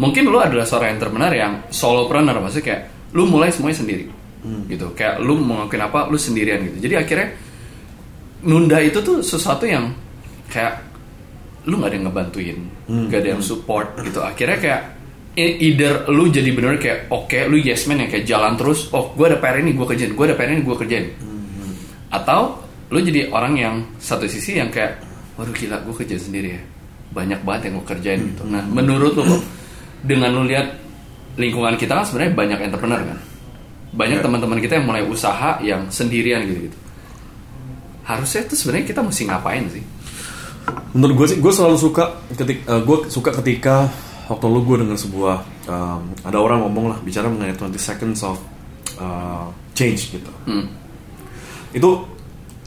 mungkin 0.00 0.22
lo 0.28 0.38
adalah 0.40 0.64
seorang 0.68 0.96
entrepreneur 0.96 1.32
yang 1.32 1.52
solopreneur 1.72 2.36
maksudnya 2.40 2.64
kayak 2.66 2.82
lu 3.16 3.24
mulai 3.24 3.48
semuanya 3.48 3.78
sendiri 3.80 4.04
gitu. 4.68 4.92
Kayak 4.96 5.20
lu 5.20 5.36
mau 5.40 5.64
ngelakuin 5.64 5.82
apa 5.84 6.08
lu 6.08 6.16
sendirian 6.16 6.60
gitu. 6.64 6.88
Jadi 6.88 6.94
akhirnya 6.96 7.28
nunda 8.40 8.80
itu 8.80 8.98
tuh 9.04 9.20
sesuatu 9.20 9.68
yang 9.68 9.92
kayak 10.48 10.80
lu 11.68 11.76
nggak 11.76 11.92
ada 11.92 11.96
yang 12.00 12.06
ngebantuin 12.08 12.58
nggak 12.88 13.20
ada 13.20 13.28
yang 13.36 13.42
support 13.44 13.92
gitu. 14.00 14.24
Akhirnya 14.24 14.56
kayak 14.56 14.82
either 15.36 16.08
lu 16.08 16.32
jadi 16.32 16.50
bener 16.56 16.80
kayak 16.80 17.12
oke 17.12 17.36
lu 17.52 17.60
yes 17.60 17.84
man 17.84 18.00
yang 18.00 18.10
kayak 18.10 18.24
jalan 18.24 18.56
terus 18.56 18.88
oh 18.96 19.12
gue 19.12 19.28
ada 19.28 19.36
PR 19.36 19.60
ini 19.60 19.76
gue 19.76 19.86
kerjain 19.86 20.12
gue 20.16 20.24
ada 20.24 20.36
PR 20.36 20.50
ini 20.56 20.64
gue 20.64 20.76
kerjain. 20.76 21.06
Atau 22.08 22.64
lu 22.90 22.98
jadi 22.98 23.30
orang 23.30 23.54
yang 23.60 23.74
satu 24.00 24.24
sisi 24.24 24.56
yang 24.56 24.72
kayak 24.72 24.98
waduh 25.36 25.52
gila 25.52 25.78
gue 25.84 25.94
kerja 26.00 26.16
sendiri 26.16 26.48
ya. 26.56 26.62
Banyak 27.12 27.44
banget 27.44 27.70
yang 27.70 27.84
gue 27.84 27.86
kerjain 27.92 28.20
gitu. 28.24 28.42
Nah 28.48 28.64
menurut 28.64 29.14
lu 29.20 29.38
dengan 30.00 30.32
lu 30.32 30.48
lihat 30.48 30.80
lingkungan 31.36 31.76
kita 31.76 31.92
kan 31.92 32.04
sebenarnya 32.08 32.32
banyak 32.34 32.58
entrepreneur 32.72 33.04
kan 33.04 33.18
banyak 33.90 34.18
Ya. 34.20 34.24
teman-teman 34.24 34.58
kita 34.62 34.78
yang 34.78 34.86
mulai 34.86 35.02
usaha 35.02 35.58
yang 35.62 35.90
sendirian 35.90 36.46
gitu 36.46 36.70
gitu 36.70 36.78
harusnya 38.06 38.46
tuh 38.46 38.56
sebenarnya 38.58 38.86
kita 38.90 39.00
mesti 39.02 39.22
ngapain 39.26 39.66
sih 39.70 39.84
Menurut 40.90 41.14
gue 41.22 41.26
sih, 41.34 41.38
gue 41.38 41.52
selalu 41.54 41.76
suka 41.78 42.18
ketika 42.34 42.82
gue 42.82 42.96
suka 43.06 43.30
ketika 43.42 43.86
waktu 44.26 44.46
lu 44.50 44.62
gue 44.66 44.76
dengan 44.82 44.98
sebuah 44.98 45.36
um, 45.70 46.02
ada 46.26 46.38
orang 46.38 46.66
ngomong 46.66 46.94
lah 46.94 46.98
bicara 47.02 47.30
mengenai 47.30 47.54
20 47.54 47.78
seconds 47.78 48.20
of 48.26 48.38
uh, 48.98 49.46
change 49.74 50.14
gitu. 50.14 50.32
Hmm. 50.46 50.66
Itu 51.70 52.06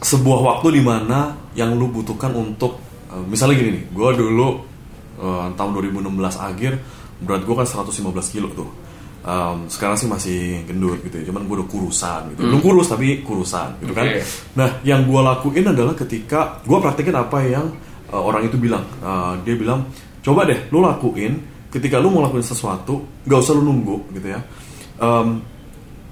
sebuah 0.03 0.39
waktu 0.39 0.79
di 0.79 0.81
mana 0.83 1.35
yang 1.55 1.75
lu 1.75 1.91
butuhkan 1.91 2.31
untuk 2.35 2.79
uh, 3.11 3.23
misalnya 3.27 3.59
gini 3.59 3.69
nih, 3.79 3.83
gue 3.91 4.09
dulu 4.15 4.47
uh, 5.19 5.51
tahun 5.55 5.71
2016 5.91 6.07
akhir 6.39 6.71
berat 7.23 7.43
gue 7.43 7.55
kan 7.55 7.67
115 7.67 8.33
kilo 8.35 8.47
tuh. 8.55 8.67
Um, 9.23 9.71
sekarang 9.71 9.95
sih 9.95 10.03
masih 10.11 10.67
gendut 10.67 10.99
gitu 10.99 11.15
ya, 11.15 11.31
cuman 11.31 11.47
gue 11.47 11.55
udah 11.63 11.69
kurusan 11.71 12.35
gitu. 12.35 12.43
Belum 12.43 12.59
kurus 12.59 12.91
tapi 12.91 13.23
kurusan 13.23 13.79
gitu 13.79 13.95
kan. 13.95 14.03
Oke. 14.03 14.19
Nah, 14.59 14.69
yang 14.83 15.07
gue 15.07 15.21
lakuin 15.23 15.63
adalah 15.71 15.95
ketika 15.95 16.59
gue 16.67 16.75
praktekin 16.75 17.15
apa 17.15 17.39
yang 17.47 17.71
uh, 18.11 18.19
orang 18.19 18.51
itu 18.51 18.59
bilang. 18.59 18.83
Uh, 18.99 19.39
dia 19.47 19.55
bilang, 19.55 19.87
coba 20.19 20.43
deh, 20.43 20.67
lu 20.75 20.83
lakuin. 20.83 21.39
Ketika 21.71 22.03
lu 22.03 22.11
mau 22.11 22.21
lakuin 22.21 22.43
sesuatu, 22.43 23.23
gak 23.23 23.39
usah 23.39 23.55
lu 23.55 23.63
nunggu 23.63 24.11
gitu 24.11 24.27
ya. 24.27 24.43
Um, 24.99 25.41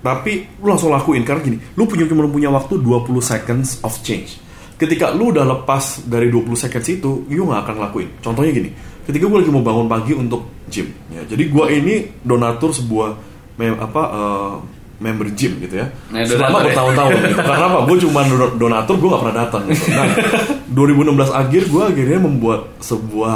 tapi 0.01 0.47
lu 0.57 0.71
langsung 0.71 0.89
lakuin 0.89 1.21
karena 1.21 1.41
gini, 1.45 1.57
lu 1.77 1.85
punya 1.85 2.09
cuma 2.09 2.25
punya 2.25 2.49
waktu 2.49 2.81
20 2.81 3.21
seconds 3.21 3.83
of 3.85 3.93
change. 4.01 4.41
Ketika 4.79 5.13
lu 5.13 5.29
udah 5.29 5.45
lepas 5.45 6.07
dari 6.09 6.33
20 6.33 6.57
seconds 6.57 6.87
itu, 6.89 7.11
lu 7.29 7.43
gak 7.51 7.67
akan 7.67 7.75
ngelakuin. 7.75 8.09
Contohnya 8.23 8.51
gini, 8.55 8.71
ketika 9.03 9.25
gue 9.25 9.37
lagi 9.39 9.51
mau 9.51 9.61
bangun 9.61 9.87
pagi 9.87 10.13
untuk 10.13 10.45
gym, 10.67 10.87
ya, 11.09 11.21
jadi 11.25 11.43
gue 11.45 11.65
ini 11.73 11.93
donatur 12.21 12.71
sebuah 12.71 13.09
mem 13.55 13.75
apa 13.75 14.03
uh, 14.07 14.53
member 14.97 15.33
gym 15.33 15.57
gitu 15.59 15.81
ya. 15.81 15.89
Nah, 16.09 16.21
Selama 16.23 16.61
ya. 16.61 16.65
bertahun-tahun 16.69 17.11
gitu. 17.25 17.41
Karena 17.49 17.65
apa? 17.67 17.79
Gue 17.83 17.97
cuma 17.99 18.21
do- 18.23 18.55
donatur, 18.55 18.95
gue 18.95 19.09
gak 19.09 19.21
pernah 19.25 19.37
datang. 19.41 19.63
Gitu. 19.65 19.85
Nah, 19.89 20.05
2016 20.77 21.41
akhir 21.41 21.61
gue 21.67 21.83
akhirnya 21.83 22.19
membuat 22.21 22.61
sebuah 22.77 23.35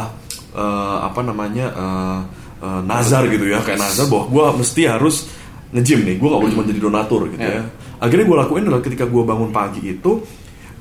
eh, 0.54 0.98
apa 1.02 1.22
namanya 1.22 1.66
eh, 1.74 2.20
eh, 2.62 2.82
nazar 2.86 3.26
gitu 3.28 3.46
ya, 3.46 3.60
kayak 3.60 3.82
nazar 3.82 4.06
bahwa 4.06 4.26
gue 4.30 4.46
mesti 4.62 4.82
harus 4.86 5.26
nge-gym 5.74 6.06
nih. 6.06 6.16
Gue 6.22 6.28
gak 6.30 6.40
boleh 6.40 6.54
cuma 6.54 6.64
jadi 6.64 6.80
donatur 6.80 7.22
gitu 7.34 7.42
Ya. 7.42 7.60
ya. 7.60 7.64
Akhirnya 7.98 8.26
gue 8.28 8.38
lakuin 8.38 8.64
adalah 8.64 8.84
ketika 8.86 9.04
gue 9.04 9.24
bangun 9.26 9.50
pagi 9.50 9.82
itu, 9.82 10.12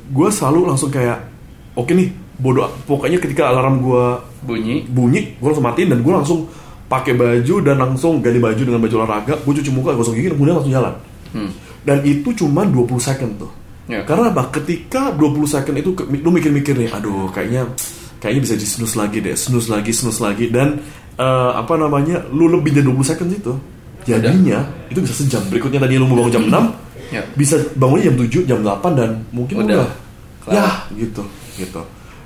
gue 0.04 0.28
selalu 0.28 0.68
langsung 0.68 0.92
kayak, 0.92 1.16
oke 1.72 1.90
nih, 1.90 2.12
bodoh. 2.36 2.70
Pokoknya 2.84 3.18
ketika 3.18 3.50
alarm 3.50 3.80
gue 3.80 4.04
bunyi 4.42 4.84
bunyi, 4.84 5.34
gue 5.36 5.46
langsung 5.46 5.64
matiin 5.64 5.88
dan 5.90 6.00
gue 6.00 6.12
langsung 6.12 6.46
pakai 6.84 7.16
baju 7.16 7.54
dan 7.64 7.76
langsung 7.80 8.20
ganti 8.20 8.38
baju 8.38 8.62
dengan 8.62 8.80
baju 8.80 8.94
olahraga, 9.00 9.34
gue 9.40 9.52
cuci 9.56 9.70
muka, 9.72 9.94
gosok 9.94 10.14
gigi, 10.14 10.30
kemudian 10.30 10.60
langsung 10.60 10.74
jalan. 10.74 10.94
Hmm. 11.32 11.50
Dan 11.84 11.98
itu 12.04 12.28
cuma 12.34 12.62
20 12.64 12.96
second 13.00 13.32
tuh. 13.36 13.50
Ya. 13.84 14.00
Karena 14.04 14.32
apa? 14.32 14.48
Ketika 14.48 15.12
20 15.12 15.44
second 15.44 15.76
itu 15.76 15.90
lu 15.96 16.30
mikir-mikir 16.30 16.72
nih, 16.74 16.88
aduh 16.88 17.28
kayaknya 17.28 17.68
kayaknya 18.16 18.40
bisa 18.48 18.54
di 18.56 18.64
snooze 18.64 18.96
lagi 18.96 19.18
deh, 19.20 19.36
snooze 19.36 19.68
lagi, 19.68 19.92
snooze 19.92 20.20
lagi 20.20 20.48
dan 20.48 20.80
eh, 21.16 21.50
apa 21.52 21.76
namanya? 21.76 22.24
Lu 22.32 22.48
lebih 22.48 22.72
dari 22.72 22.84
20 22.86 23.04
second 23.04 23.30
itu. 23.30 23.52
jadinya 24.04 24.60
itu 24.92 25.00
bisa 25.00 25.16
sejam 25.16 25.40
berikutnya 25.48 25.80
tadi 25.80 25.96
lu 25.96 26.04
mau 26.04 26.20
bangun 26.20 26.32
jam 26.36 26.44
6 26.44 26.52
Ya. 27.08 27.24
bisa 27.40 27.56
bangunnya 27.72 28.12
jam 28.12 28.16
7 28.20 28.44
jam 28.44 28.58
8 28.60 29.00
dan 29.00 29.10
mungkin 29.32 29.64
Udah. 29.64 29.80
udah, 29.80 29.88
Kelar. 30.44 30.52
ya 30.52 30.66
gitu 30.92 31.22
gitu 31.56 31.80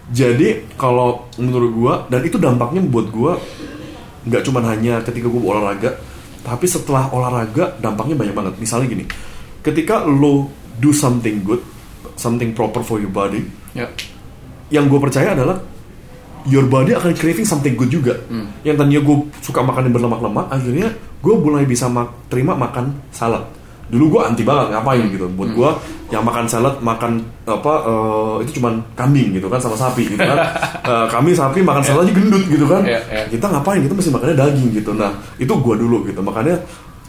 jadi 0.09 0.49
kalau 0.75 1.29
menurut 1.37 1.71
gua 1.71 1.95
dan 2.07 2.23
itu 2.23 2.37
dampaknya 2.37 2.81
buat 2.81 3.09
gua 3.09 3.37
nggak 4.25 4.43
cuman 4.43 4.65
hanya 4.69 5.01
ketika 5.01 5.27
gua 5.27 5.55
olahraga 5.55 6.01
tapi 6.41 6.65
setelah 6.65 7.09
olahraga 7.09 7.77
dampaknya 7.77 8.15
banyak 8.15 8.33
banget 8.33 8.55
misalnya 8.57 8.89
gini 8.89 9.05
ketika 9.61 10.03
lo 10.03 10.49
do 10.77 10.91
something 10.91 11.43
good 11.43 11.61
something 12.15 12.51
proper 12.51 12.81
for 12.81 12.97
your 12.97 13.11
body 13.11 13.45
Ya. 13.77 13.85
yang 14.69 14.89
gue 14.89 14.99
percaya 14.99 15.33
adalah 15.33 15.61
your 16.45 16.67
body 16.67 16.93
akan 16.93 17.13
craving 17.13 17.45
something 17.45 17.73
good 17.73 17.89
juga. 17.89 18.17
Yang 18.63 18.75
tadinya 18.77 19.01
gue 19.01 19.17
suka 19.39 19.61
makan 19.61 19.87
yang 19.87 19.95
berlemak-lemak, 19.95 20.49
akhirnya 20.49 20.89
gue 20.97 21.35
mulai 21.37 21.63
bisa 21.63 21.87
mak- 21.87 22.27
terima 22.27 22.53
makan 22.53 22.97
salad. 23.11 23.45
Dulu 23.89 24.05
gue 24.17 24.21
anti 24.25 24.43
banget 24.45 24.77
ngapain 24.77 25.05
gitu. 25.09 25.27
Buat 25.33 25.51
gue 25.53 25.71
yang 26.09 26.25
makan 26.25 26.49
salad 26.49 26.81
makan 26.81 27.21
apa 27.45 27.73
eh, 27.85 28.35
itu 28.49 28.61
cuman 28.61 28.81
kambing 28.97 29.37
gitu 29.37 29.49
kan 29.49 29.61
sama 29.61 29.77
sapi 29.77 30.05
gitu 30.09 30.23
kan. 30.23 30.39
Eh, 30.89 31.07
kambing 31.13 31.37
sapi 31.37 31.61
makan 31.61 31.85
salad 31.85 32.09
aja 32.09 32.17
gendut 32.17 32.45
gitu 32.49 32.65
kan. 32.65 32.81
Iya, 32.81 33.01
iya. 33.13 33.25
Kita 33.29 33.45
ngapain? 33.53 33.85
Kita 33.85 33.93
mesti 33.93 34.09
makannya 34.09 34.37
daging 34.41 34.69
gitu. 34.73 34.97
Nah 34.97 35.13
itu 35.37 35.53
gue 35.53 35.75
dulu 35.77 36.09
gitu. 36.09 36.25
Makanya 36.25 36.57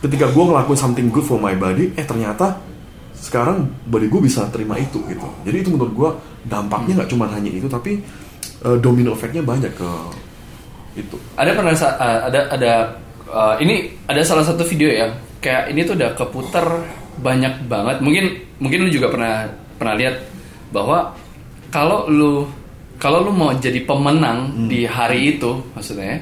ketika 0.03 0.27
gue 0.27 0.43
ngelakuin 0.43 0.75
something 0.75 1.07
good 1.07 1.23
for 1.23 1.39
my 1.39 1.55
body, 1.55 1.95
eh 1.95 2.03
ternyata 2.03 2.59
sekarang 3.15 3.71
body 3.87 4.11
gue 4.11 4.19
bisa 4.19 4.43
terima 4.51 4.75
itu 4.75 4.99
gitu. 5.07 5.27
Jadi 5.47 5.63
itu 5.63 5.69
menurut 5.71 5.93
gue 5.95 6.09
dampaknya 6.51 6.99
nggak 6.99 7.09
cuma 7.15 7.31
hanya 7.31 7.47
itu, 7.47 7.71
tapi 7.71 8.03
eh, 8.67 8.77
domino 8.83 9.15
efeknya 9.15 9.47
banyak 9.47 9.71
ke 9.71 9.89
itu. 10.99 11.17
Ada 11.39 11.51
pernah 11.55 11.71
uh, 11.71 12.19
ada 12.27 12.39
ada 12.51 12.71
uh, 13.29 13.55
ini 13.61 13.95
ada 14.09 14.21
salah 14.25 14.43
satu 14.43 14.65
video 14.65 14.89
ya 14.89 15.07
kayak 15.39 15.71
ini 15.71 15.81
tuh 15.83 15.95
udah 15.95 16.11
keputar 16.13 16.65
banyak 17.19 17.65
banget. 17.65 17.97
Mungkin 17.99 18.25
mungkin 18.59 18.79
lu 18.85 18.89
juga 18.89 19.07
pernah 19.09 19.47
pernah 19.75 19.95
lihat 19.95 20.15
bahwa 20.69 21.15
kalau 21.69 22.07
lu 22.07 22.43
kalau 22.99 23.23
lu 23.23 23.31
mau 23.31 23.51
jadi 23.53 23.79
pemenang 23.83 24.67
di 24.67 24.83
hari 24.83 25.35
itu 25.35 25.55
maksudnya 25.71 26.19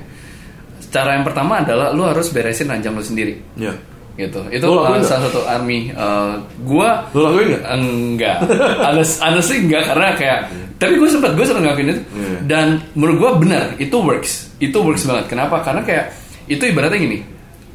cara 0.88 1.18
yang 1.18 1.26
pertama 1.26 1.60
adalah 1.60 1.90
lu 1.92 2.06
harus 2.06 2.30
beresin 2.30 2.70
ranjang 2.70 2.94
lu 2.94 3.02
sendiri 3.02 3.34
Ya. 3.58 3.74
gitu. 4.16 4.40
Itu 4.50 4.66
uh, 4.72 5.02
salah 5.02 5.30
satu 5.30 5.42
army 5.46 5.90
uh, 5.94 6.38
gua 6.64 7.06
Lu 7.12 7.26
lakuin 7.26 7.54
nggak? 7.54 7.64
Enggak. 7.74 8.38
Honest, 8.86 9.20
honestly 9.20 9.58
enggak 9.62 9.84
karena 9.86 10.08
kayak 10.16 10.40
tapi 10.78 10.94
gue 10.94 11.10
sempat 11.10 11.34
gue 11.34 11.42
sempet 11.42 11.66
ngelakuin 11.66 11.90
itu 11.90 12.02
Iya. 12.14 12.38
dan 12.46 12.68
menurut 12.94 13.18
gue 13.18 13.32
benar 13.50 13.66
itu 13.82 13.98
works 13.98 14.54
itu 14.62 14.78
works 14.78 15.10
banget 15.10 15.26
kenapa 15.26 15.66
karena 15.66 15.82
kayak 15.82 16.14
itu 16.46 16.62
ibaratnya 16.70 17.02
gini 17.02 17.18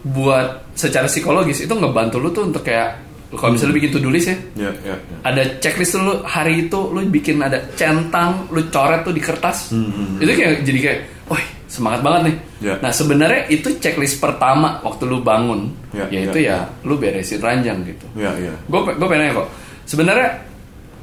buat 0.03 0.75
secara 0.75 1.07
psikologis 1.07 1.63
itu 1.63 1.71
ngebantu 1.71 2.19
lu 2.19 2.29
tuh 2.31 2.51
untuk 2.51 2.63
kayak 2.63 2.99
kalau 3.33 3.57
misalnya 3.57 3.73
lu 3.73 3.77
bikin 3.81 3.91
to 3.91 3.99
do 3.99 4.11
list 4.13 4.29
ya 4.29 4.37
Ya, 4.69 4.71
ya, 4.85 4.93
ya. 4.93 5.17
ada 5.25 5.43
checklist 5.57 5.97
lu 5.97 6.21
hari 6.23 6.69
itu 6.69 6.77
lu 6.91 7.01
bikin 7.09 7.41
ada 7.41 7.57
centang 7.73 8.45
lu 8.53 8.61
coret 8.69 9.01
tuh 9.03 9.15
di 9.15 9.23
kertas. 9.23 9.73
Itu 10.21 10.29
kayak 10.29 10.61
jadi 10.63 10.79
kayak 10.79 10.99
wah 11.33 11.41
semangat 11.65 12.01
banget 12.05 12.23
nih. 12.29 12.37
Hmm, 12.37 12.51
Ya. 12.63 12.75
nah 12.79 12.93
sebenarnya 12.93 13.49
itu 13.49 13.75
checklist 13.81 14.21
pertama 14.21 14.79
waktu 14.85 15.03
lu 15.03 15.19
bangun 15.19 15.73
Ya, 15.91 16.07
yaitu 16.13 16.45
ya, 16.45 16.63
ya. 16.63 16.87
lu 16.87 16.95
beresin 16.95 17.41
ranjang 17.41 17.81
gitu. 17.83 18.05
Ya, 18.15 18.31
ya. 18.37 18.53
gue 18.55 18.81
gue 18.85 19.07
pengen 19.09 19.23
nanya 19.25 19.35
kok 19.41 19.49
sebenarnya 19.83 20.29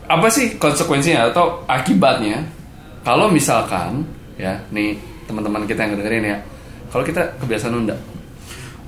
apa 0.06 0.28
sih 0.30 0.54
konsekuensinya 0.56 1.28
atau 1.30 1.66
akibatnya 1.66 2.46
kalau 3.02 3.28
misalkan 3.28 4.06
ya 4.38 4.54
nih 4.70 4.96
teman-teman 5.26 5.66
kita 5.66 5.84
yang 5.84 5.98
dengerin 5.98 6.26
ya 6.26 6.38
kalau 6.90 7.04
kita 7.04 7.22
kebiasaan 7.42 7.74
nunda 7.74 7.98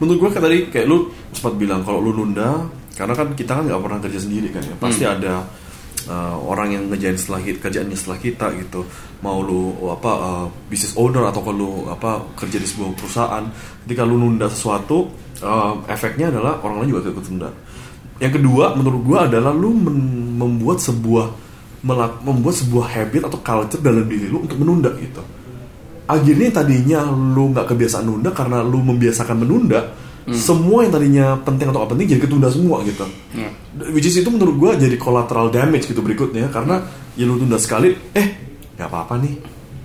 Menurut 0.01 0.17
gue 0.17 0.29
kayak 0.33 0.45
tadi 0.49 0.57
kayak 0.73 0.85
lu 0.89 1.13
sempat 1.29 1.53
bilang 1.61 1.85
kalau 1.85 2.01
lu 2.01 2.09
nunda, 2.09 2.65
karena 2.97 3.13
kan 3.13 3.37
kita 3.37 3.53
kan 3.53 3.69
nggak 3.69 3.81
pernah 3.85 3.99
kerja 4.01 4.19
sendiri 4.19 4.49
kan 4.49 4.65
ya. 4.65 4.73
Pasti 4.81 5.05
ada 5.05 5.45
uh, 6.09 6.41
orang 6.41 6.73
yang 6.73 6.83
ngejain 6.89 7.13
setelah 7.21 7.45
kita, 7.45 7.57
kerjaannya 7.61 7.93
setelah 7.93 8.17
kita 8.17 8.45
gitu. 8.57 8.81
Mau 9.21 9.45
lu 9.45 9.77
apa 9.93 10.11
uh, 10.17 10.45
business 10.65 10.97
owner 10.97 11.29
atau 11.29 11.45
kalau 11.45 11.85
apa 11.85 12.25
kerja 12.33 12.57
di 12.57 12.65
sebuah 12.65 12.97
perusahaan, 12.97 13.45
ketika 13.85 14.01
lu 14.01 14.17
nunda 14.17 14.49
sesuatu, 14.49 15.05
uh, 15.45 15.85
efeknya 15.85 16.33
adalah 16.33 16.57
orang 16.65 16.81
lain 16.81 16.97
juga 16.97 17.13
ikut 17.13 17.25
tunda. 17.29 17.53
Yang 18.17 18.41
kedua, 18.41 18.73
menurut 18.73 19.01
gua 19.05 19.29
adalah 19.29 19.53
lu 19.53 19.69
membuat 20.41 20.81
sebuah 20.81 21.29
melak- 21.85 22.21
membuat 22.25 22.57
sebuah 22.57 22.85
habit 22.89 23.29
atau 23.29 23.37
culture 23.41 23.81
dalam 23.81 24.05
diri 24.05 24.29
lu 24.29 24.45
untuk 24.45 24.57
menunda 24.57 24.93
gitu 24.97 25.21
akhirnya 26.11 26.51
tadinya 26.51 26.99
lu 27.07 27.55
nggak 27.55 27.65
kebiasaan 27.65 28.03
nunda 28.03 28.29
karena 28.31 28.59
lu 28.61 28.83
membiasakan 28.83 29.39
menunda 29.39 29.79
semua 30.31 30.85
yang 30.85 30.93
tadinya 30.93 31.33
penting 31.41 31.73
atau 31.73 31.81
gak 31.81 31.97
penting 31.97 32.07
jadi 32.13 32.21
ketunda 32.21 32.47
semua 32.53 32.85
gitu. 32.85 33.03
Which 33.89 34.05
is 34.05 34.15
itu 34.15 34.29
menurut 34.29 34.53
gua 34.53 34.71
jadi 34.77 34.93
collateral 34.95 35.49
damage 35.49 35.89
gitu 35.89 35.99
berikutnya 35.99 36.45
karena 36.53 36.77
ya 37.17 37.25
lu 37.25 37.41
tunda 37.41 37.57
sekali 37.57 37.89
eh 38.13 38.27
nggak 38.77 38.85
apa-apa 38.85 39.17
nih. 39.17 39.33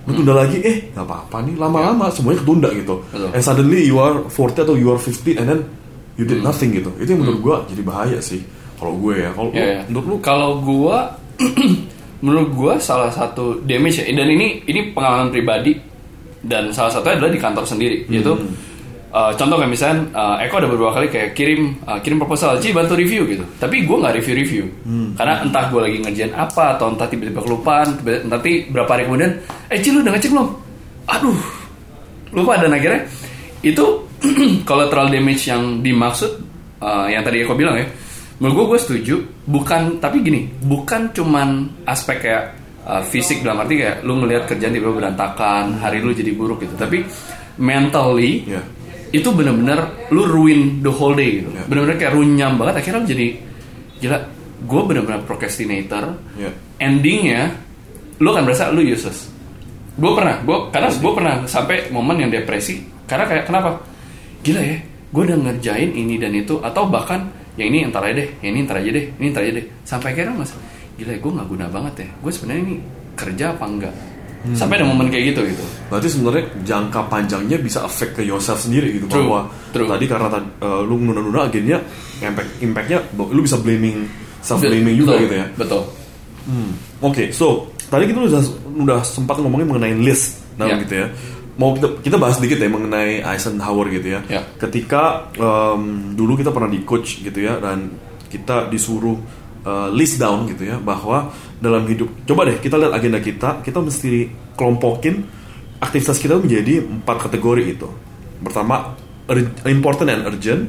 Lu 0.05 0.13
tunda 0.13 0.37
lagi 0.37 0.61
eh 0.61 0.93
nggak 0.93 1.03
apa-apa 1.03 1.41
nih. 1.41 1.57
Lama-lama 1.57 2.13
semuanya 2.13 2.45
ketunda 2.45 2.69
gitu. 2.69 3.01
Betul. 3.09 3.29
and 3.33 3.43
suddenly 3.43 3.81
you 3.81 3.97
are 3.97 4.21
40 4.29 4.61
atau 4.61 4.75
you 4.77 4.87
are 4.93 5.01
50 5.01 5.41
and 5.41 5.47
then 5.49 5.59
you 6.21 6.23
did 6.23 6.45
nothing 6.45 6.69
gitu. 6.69 6.93
Itu 7.01 7.17
yang 7.17 7.25
menurut 7.25 7.39
gua 7.41 7.55
jadi 7.65 7.81
bahaya 7.81 8.19
sih 8.21 8.45
kalau 8.77 8.93
gue 8.93 9.17
ya. 9.17 9.33
Kalau 9.33 9.49
lu- 9.49 9.57
ya. 9.57 9.81
menurut 9.89 10.05
lu? 10.05 10.15
Kalau 10.21 10.51
gua 10.61 11.17
menurut 12.23 12.49
gua 12.53 12.73
salah 12.77 13.09
satu 13.09 13.61
damage 13.65 14.01
ya. 14.01 14.05
Dan 14.13 14.29
ini 14.29 14.61
ini 14.65 14.93
pengalaman 14.93 15.33
pribadi 15.33 15.96
dan 16.45 16.69
salah 16.73 16.91
satunya 16.93 17.17
adalah 17.17 17.31
di 17.33 17.41
kantor 17.41 17.65
sendiri 17.65 18.05
yaitu 18.07 18.33
uh, 19.09 19.31
contoh 19.33 19.57
kayak 19.57 19.71
misalnya 19.73 19.97
uh, 20.13 20.35
Eko 20.45 20.61
ada 20.61 20.69
beberapa 20.69 20.93
kali 20.93 21.07
kayak 21.09 21.29
kirim 21.33 21.75
uh, 21.83 21.97
kirim 22.03 22.17
proposal 22.21 22.59
Ci 22.61 22.69
bantu 22.75 22.93
review 22.93 23.25
gitu. 23.25 23.43
Tapi 23.57 23.83
gua 23.87 24.05
nggak 24.05 24.15
review 24.21 24.35
review. 24.37 24.63
Karena 25.17 25.41
entah 25.41 25.65
gua 25.73 25.89
lagi 25.89 25.97
ngerjain 26.03 26.33
apa 26.37 26.77
atau 26.77 26.93
entah 26.93 27.07
tiba-tiba 27.09 27.41
kelupaan 27.41 27.97
tiba- 27.99 28.23
nanti 28.27 28.67
berapa 28.69 28.89
hari 28.93 29.03
kemudian 29.09 29.31
eh 29.71 29.79
Ci 29.81 29.89
lu 29.89 30.05
udah 30.05 30.13
ngecek 30.13 30.31
belum? 30.31 30.47
Aduh 31.07 31.39
lupa 32.35 32.59
dan 32.59 32.75
akhirnya 32.75 33.01
itu 33.63 33.85
collateral 34.69 35.07
damage 35.09 35.47
yang 35.47 35.79
dimaksud 35.79 36.31
uh, 36.83 37.07
yang 37.07 37.23
tadi 37.23 37.41
aku 37.45 37.55
bilang 37.55 37.79
ya 37.79 37.87
menurut 38.37 38.53
gue 38.53 38.65
gue 38.75 38.79
setuju 38.83 39.15
bukan 39.49 39.97
tapi 39.97 40.21
gini 40.21 40.45
bukan 40.61 41.09
cuman 41.09 41.65
aspek 41.89 42.21
kayak 42.21 42.53
uh, 42.87 43.03
fisik 43.03 43.43
dalam 43.43 43.61
arti 43.61 43.83
kayak 43.83 44.01
lu 44.01 44.17
ngelihat 44.17 44.47
kerjaan 44.47 44.71
tiba 44.71 44.89
berantakan 44.89 45.75
hari 45.77 45.99
lu 45.99 46.15
jadi 46.15 46.31
buruk 46.31 46.63
gitu. 46.63 46.73
Tapi 46.73 47.03
mentally 47.59 48.47
Ya. 48.47 48.61
itu 49.11 49.29
bener-bener 49.31 50.07
lu 50.11 50.23
ruin 50.23 50.79
the 50.79 50.91
whole 50.91 51.13
day 51.13 51.43
gitu. 51.43 51.49
Ya. 51.51 51.63
bener-bener 51.67 51.95
kayak 51.99 52.13
runyam 52.15 52.55
banget. 52.55 52.81
Akhirnya 52.81 52.99
lu 53.03 53.07
jadi 53.07 53.27
gila 53.99 54.17
gue 54.57 54.81
bener-bener 54.87 55.21
procrastinator. 55.27 56.15
Ya. 56.39 56.51
endingnya 56.79 57.51
lu 58.17 58.31
akan 58.31 58.47
berasa 58.47 58.71
lu 58.71 58.81
useless. 58.81 59.29
Gue 59.97 60.13
pernah 60.13 60.39
gue 60.41 60.57
karena 60.69 60.89
gue 60.93 61.11
pernah 61.11 61.35
sampai 61.45 61.89
momen 61.89 62.21
yang 62.21 62.31
depresi. 62.31 62.81
Karena 63.09 63.25
kayak 63.25 63.45
kenapa? 63.49 63.81
Gila 64.45 64.61
ya 64.61 64.77
gue 65.07 65.23
udah 65.23 65.39
ngerjain 65.39 65.95
ini 65.95 66.19
dan 66.19 66.35
itu 66.35 66.59
atau 66.59 66.83
bahkan 66.85 67.31
yang 67.57 67.71
ini 67.73 67.87
entar 67.87 68.03
aja 68.05 68.21
deh 68.21 68.29
yang 68.43 68.53
ini 68.53 68.59
entar 68.67 68.77
aja 68.77 68.89
deh 68.91 69.05
ini 69.17 69.25
entar 69.31 69.41
aja 69.41 69.53
deh. 69.57 69.65
Sampai 69.81 70.13
akhirnya 70.13 70.35
mas 70.35 70.51
gila 70.97 71.13
gue 71.13 71.31
nggak 71.37 71.47
guna 71.47 71.65
banget 71.69 71.93
ya 72.03 72.09
gue 72.17 72.31
sebenarnya 72.33 72.61
ini 72.65 72.75
kerja 73.13 73.45
apa 73.53 73.65
enggak 73.65 73.95
sampai 74.53 74.79
ada 74.79 74.85
momen 74.87 75.11
kayak 75.11 75.33
gitu 75.33 75.41
gitu 75.49 75.65
Berarti 75.91 76.07
sebenarnya 76.07 76.43
jangka 76.63 77.01
panjangnya 77.09 77.57
bisa 77.59 77.83
affect 77.83 78.15
ke 78.15 78.23
yourself 78.23 78.61
sendiri 78.61 78.95
gitu 78.95 79.09
True, 79.09 79.27
bahwa 79.27 79.41
true. 79.75 79.89
tadi 79.89 80.05
karena 80.07 80.27
eh, 80.39 80.81
lu 80.87 80.95
nunda-nunda 80.97 81.49
akhirnya 81.49 81.77
impact 82.21 82.49
impactnya 82.63 82.99
lu 83.17 83.41
bisa 83.43 83.57
blaming 83.59 84.07
self 84.39 84.61
blaming 84.61 84.95
juga 84.95 85.17
Betul, 85.17 85.23
gitu 85.27 85.35
ya. 85.35 85.47
betul 85.55 85.83
Hmm. 86.47 86.71
Oke, 87.03 87.35
so 87.35 87.67
tadi 87.91 88.07
kita 88.07 88.23
udah 88.23 88.39
udah 88.79 88.99
sempat 89.03 89.35
ngomongin 89.43 89.67
mengenai 89.67 89.99
list, 89.99 90.39
nah 90.55 90.63
Ya. 90.63 90.79
gitu 90.79 90.95
ya. 90.95 91.11
Mau 91.59 91.75
kita 91.75 91.91
kita 91.99 92.15
bahas 92.15 92.39
sedikit 92.39 92.55
ya 92.55 92.71
mengenai 92.71 93.19
Eisenhower 93.19 93.91
gitu 93.91 94.15
ya. 94.15 94.23
Ya. 94.31 94.47
Ketika 94.55 95.27
em, 95.35 96.15
dulu 96.15 96.39
kita 96.39 96.55
pernah 96.55 96.71
di 96.71 96.87
coach 96.87 97.19
gitu 97.19 97.35
ya 97.43 97.59
dan 97.59 97.91
kita 98.31 98.71
disuruh 98.71 99.19
eh, 99.67 99.89
list 99.91 100.23
down 100.23 100.47
gitu 100.47 100.63
ya 100.63 100.79
bahwa 100.79 101.35
dalam 101.59 101.83
hidup 101.83 102.23
coba 102.23 102.47
deh 102.47 102.57
kita 102.63 102.79
lihat 102.79 102.95
agenda 102.95 103.19
kita 103.19 103.59
kita 103.59 103.83
mesti 103.83 104.31
kelompokin 104.55 105.27
aktivitas 105.77 106.17
kita 106.17 106.39
menjadi 106.41 106.81
empat 106.81 107.29
kategori 107.29 107.63
itu. 107.77 107.89
Pertama 108.41 108.97
important 109.67 110.07
and 110.09 110.23
urgent, 110.25 110.63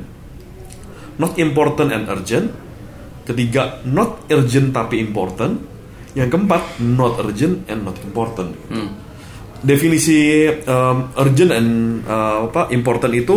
not 1.16 1.32
important 1.38 1.88
and 1.94 2.04
urgent, 2.10 2.52
ketiga 3.24 3.80
not 3.88 4.28
urgent 4.28 4.74
tapi 4.74 5.00
important, 5.00 5.62
yang 6.12 6.28
keempat 6.28 6.82
not 6.84 7.16
urgent 7.22 7.64
and 7.70 7.86
not 7.86 7.96
important. 8.04 8.52
Definisi 9.58 10.46
um, 10.70 11.10
urgent 11.18 11.50
and 11.50 11.70
uh, 12.06 12.46
apa 12.46 12.70
important 12.70 13.12
itu 13.14 13.36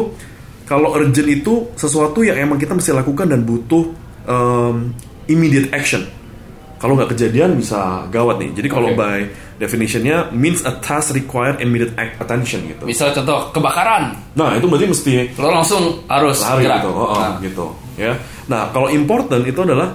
kalau 0.69 0.93
urgent 0.95 1.27
itu 1.27 1.73
sesuatu 1.75 2.23
yang 2.23 2.37
emang 2.39 2.61
kita 2.61 2.77
mesti 2.77 2.93
lakukan 2.93 3.27
dan 3.27 3.41
butuh 3.43 3.83
um, 4.29 4.93
immediate 5.27 5.69
action. 5.71 6.05
kalau 6.81 6.97
nggak 6.97 7.13
kejadian 7.13 7.61
bisa 7.61 8.09
gawat 8.09 8.41
nih. 8.41 8.57
Jadi 8.57 8.65
kalau 8.65 8.89
Oke. 8.89 8.97
by 8.97 9.29
definitionnya 9.61 10.33
means 10.33 10.65
a 10.65 10.73
task 10.81 11.13
required 11.13 11.61
immediate 11.61 11.93
act- 11.93 12.17
attention 12.17 12.65
gitu. 12.65 12.89
Misal 12.89 13.13
contoh 13.13 13.53
kebakaran, 13.53 14.17
Nah 14.33 14.57
itu 14.57 14.65
berarti 14.65 14.89
mesti 14.89 15.13
lo 15.37 15.53
langsung 15.53 16.01
harus 16.09 16.41
lari 16.41 16.65
gerak. 16.65 16.81
gitu, 16.81 16.89
oh, 16.89 17.13
oh, 17.13 17.21
Nah, 17.21 17.37
gitu 17.37 17.65
ya. 18.01 18.17
Nah 18.49 18.73
kalau 18.73 18.89
important 18.89 19.45
itu 19.45 19.61
adalah 19.61 19.93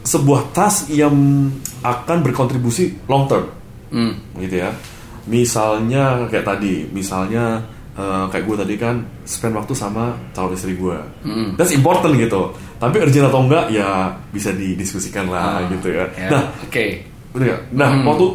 sebuah 0.00 0.56
task 0.56 0.88
yang 0.88 1.12
akan 1.84 2.18
berkontribusi 2.24 3.04
long 3.04 3.28
term, 3.28 3.44
hmm, 3.92 4.40
gitu 4.40 4.56
ya. 4.56 4.72
Misalnya 5.28 6.24
kayak 6.32 6.48
tadi, 6.48 6.88
misalnya 6.88 7.60
eh, 8.00 8.24
kayak 8.28 8.44
gue 8.44 8.56
tadi 8.56 8.74
kan 8.74 8.96
spend 9.22 9.52
waktu 9.52 9.76
sama 9.76 10.16
calon 10.32 10.56
istri 10.56 10.72
gue, 10.72 10.96
Hmm. 11.20 11.52
that's 11.54 11.70
important 11.70 12.16
gitu. 12.16 12.48
Tapi 12.76 12.96
urgent 12.96 13.28
atau 13.28 13.44
enggak 13.44 13.68
ya 13.68 14.08
bisa 14.32 14.48
didiskusikan 14.50 15.28
lah 15.28 15.60
Ah, 15.60 15.68
gitu 15.68 15.92
ya. 15.92 16.08
ya, 16.16 16.28
Nah 16.30 16.42
oke. 16.64 16.86
Nggak? 17.30 17.60
Nah, 17.70 17.88
Hmm. 17.92 18.08
waktu 18.08 18.26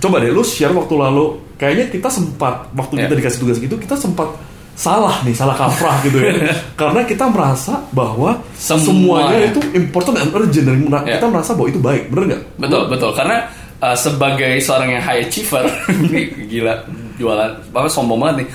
coba 0.00 0.16
deh 0.18 0.32
lu 0.32 0.40
share 0.40 0.72
waktu 0.72 0.94
lalu, 0.96 1.24
kayaknya 1.54 1.86
kita 1.86 2.08
sempat 2.08 2.64
waktu 2.72 2.96
Ya. 2.96 3.00
kita 3.04 3.14
dikasih 3.14 3.38
tugas 3.38 3.58
gitu, 3.58 3.76
kita 3.76 3.94
sempat 3.94 4.26
salah 4.72 5.20
nih, 5.22 5.36
salah 5.36 5.52
kaprah 5.52 6.00
gitu 6.00 6.16
ya. 6.16 6.32
Karena 6.80 7.04
kita 7.04 7.28
merasa 7.28 7.76
bahwa 7.92 8.40
Semua 8.56 8.80
semuanya 8.80 9.36
ya. 9.36 9.48
itu 9.52 9.60
important 9.76 10.14
dan 10.16 10.28
urgent 10.32 10.64
dan 10.64 10.78
Ya. 11.04 11.20
kita 11.20 11.26
merasa 11.28 11.52
bahwa 11.52 11.68
itu 11.68 11.78
baik, 11.78 12.02
bener 12.08 12.24
nggak? 12.32 12.42
Betul, 12.56 12.82
betul. 12.88 13.10
Karena 13.12 13.36
uh, 13.78 13.92
sebagai 13.94 14.56
seorang 14.58 14.88
yang 14.90 15.04
high 15.04 15.20
achiever, 15.22 15.68
gila 16.50 16.74
jualan, 17.16 17.50
apa 17.70 17.86
sombong 17.86 18.16
banget 18.18 18.36
nih. 18.42 18.48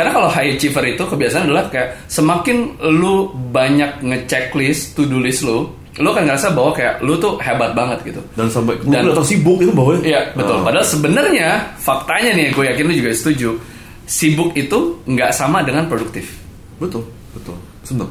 Karena 0.00 0.16
kalau 0.16 0.32
high 0.32 0.56
achiever 0.56 0.80
itu 0.88 1.04
kebiasaan 1.04 1.44
adalah 1.44 1.68
kayak 1.68 2.08
semakin 2.08 2.72
lu 2.96 3.28
banyak 3.52 4.00
ngechecklist 4.00 4.96
to 4.96 5.04
do 5.04 5.20
list 5.20 5.44
lu, 5.44 5.68
lu 6.00 6.08
kan 6.16 6.24
ngerasa 6.24 6.56
bahwa 6.56 6.72
kayak 6.72 7.04
lu 7.04 7.20
tuh 7.20 7.36
hebat 7.36 7.76
banget 7.76 8.00
gitu. 8.08 8.20
Dan 8.32 8.48
sampai 8.48 8.80
lu 8.80 8.88
Dan- 8.88 9.12
kelihatan 9.12 9.28
sibuk 9.28 9.60
itu 9.60 9.72
bahwa 9.76 10.00
Iya 10.00 10.32
betul. 10.32 10.56
Ah. 10.56 10.64
Padahal 10.64 10.86
sebenarnya 10.88 11.48
faktanya 11.76 12.32
nih, 12.32 12.48
gue 12.48 12.64
yakin 12.64 12.84
lu 12.88 12.94
juga 12.96 13.12
setuju. 13.12 13.60
Sibuk 14.08 14.56
itu 14.56 15.04
nggak 15.04 15.36
sama 15.36 15.60
dengan 15.60 15.84
produktif. 15.84 16.32
betul, 16.80 17.04
betul. 17.36 17.52
Sebentar. 17.84 18.08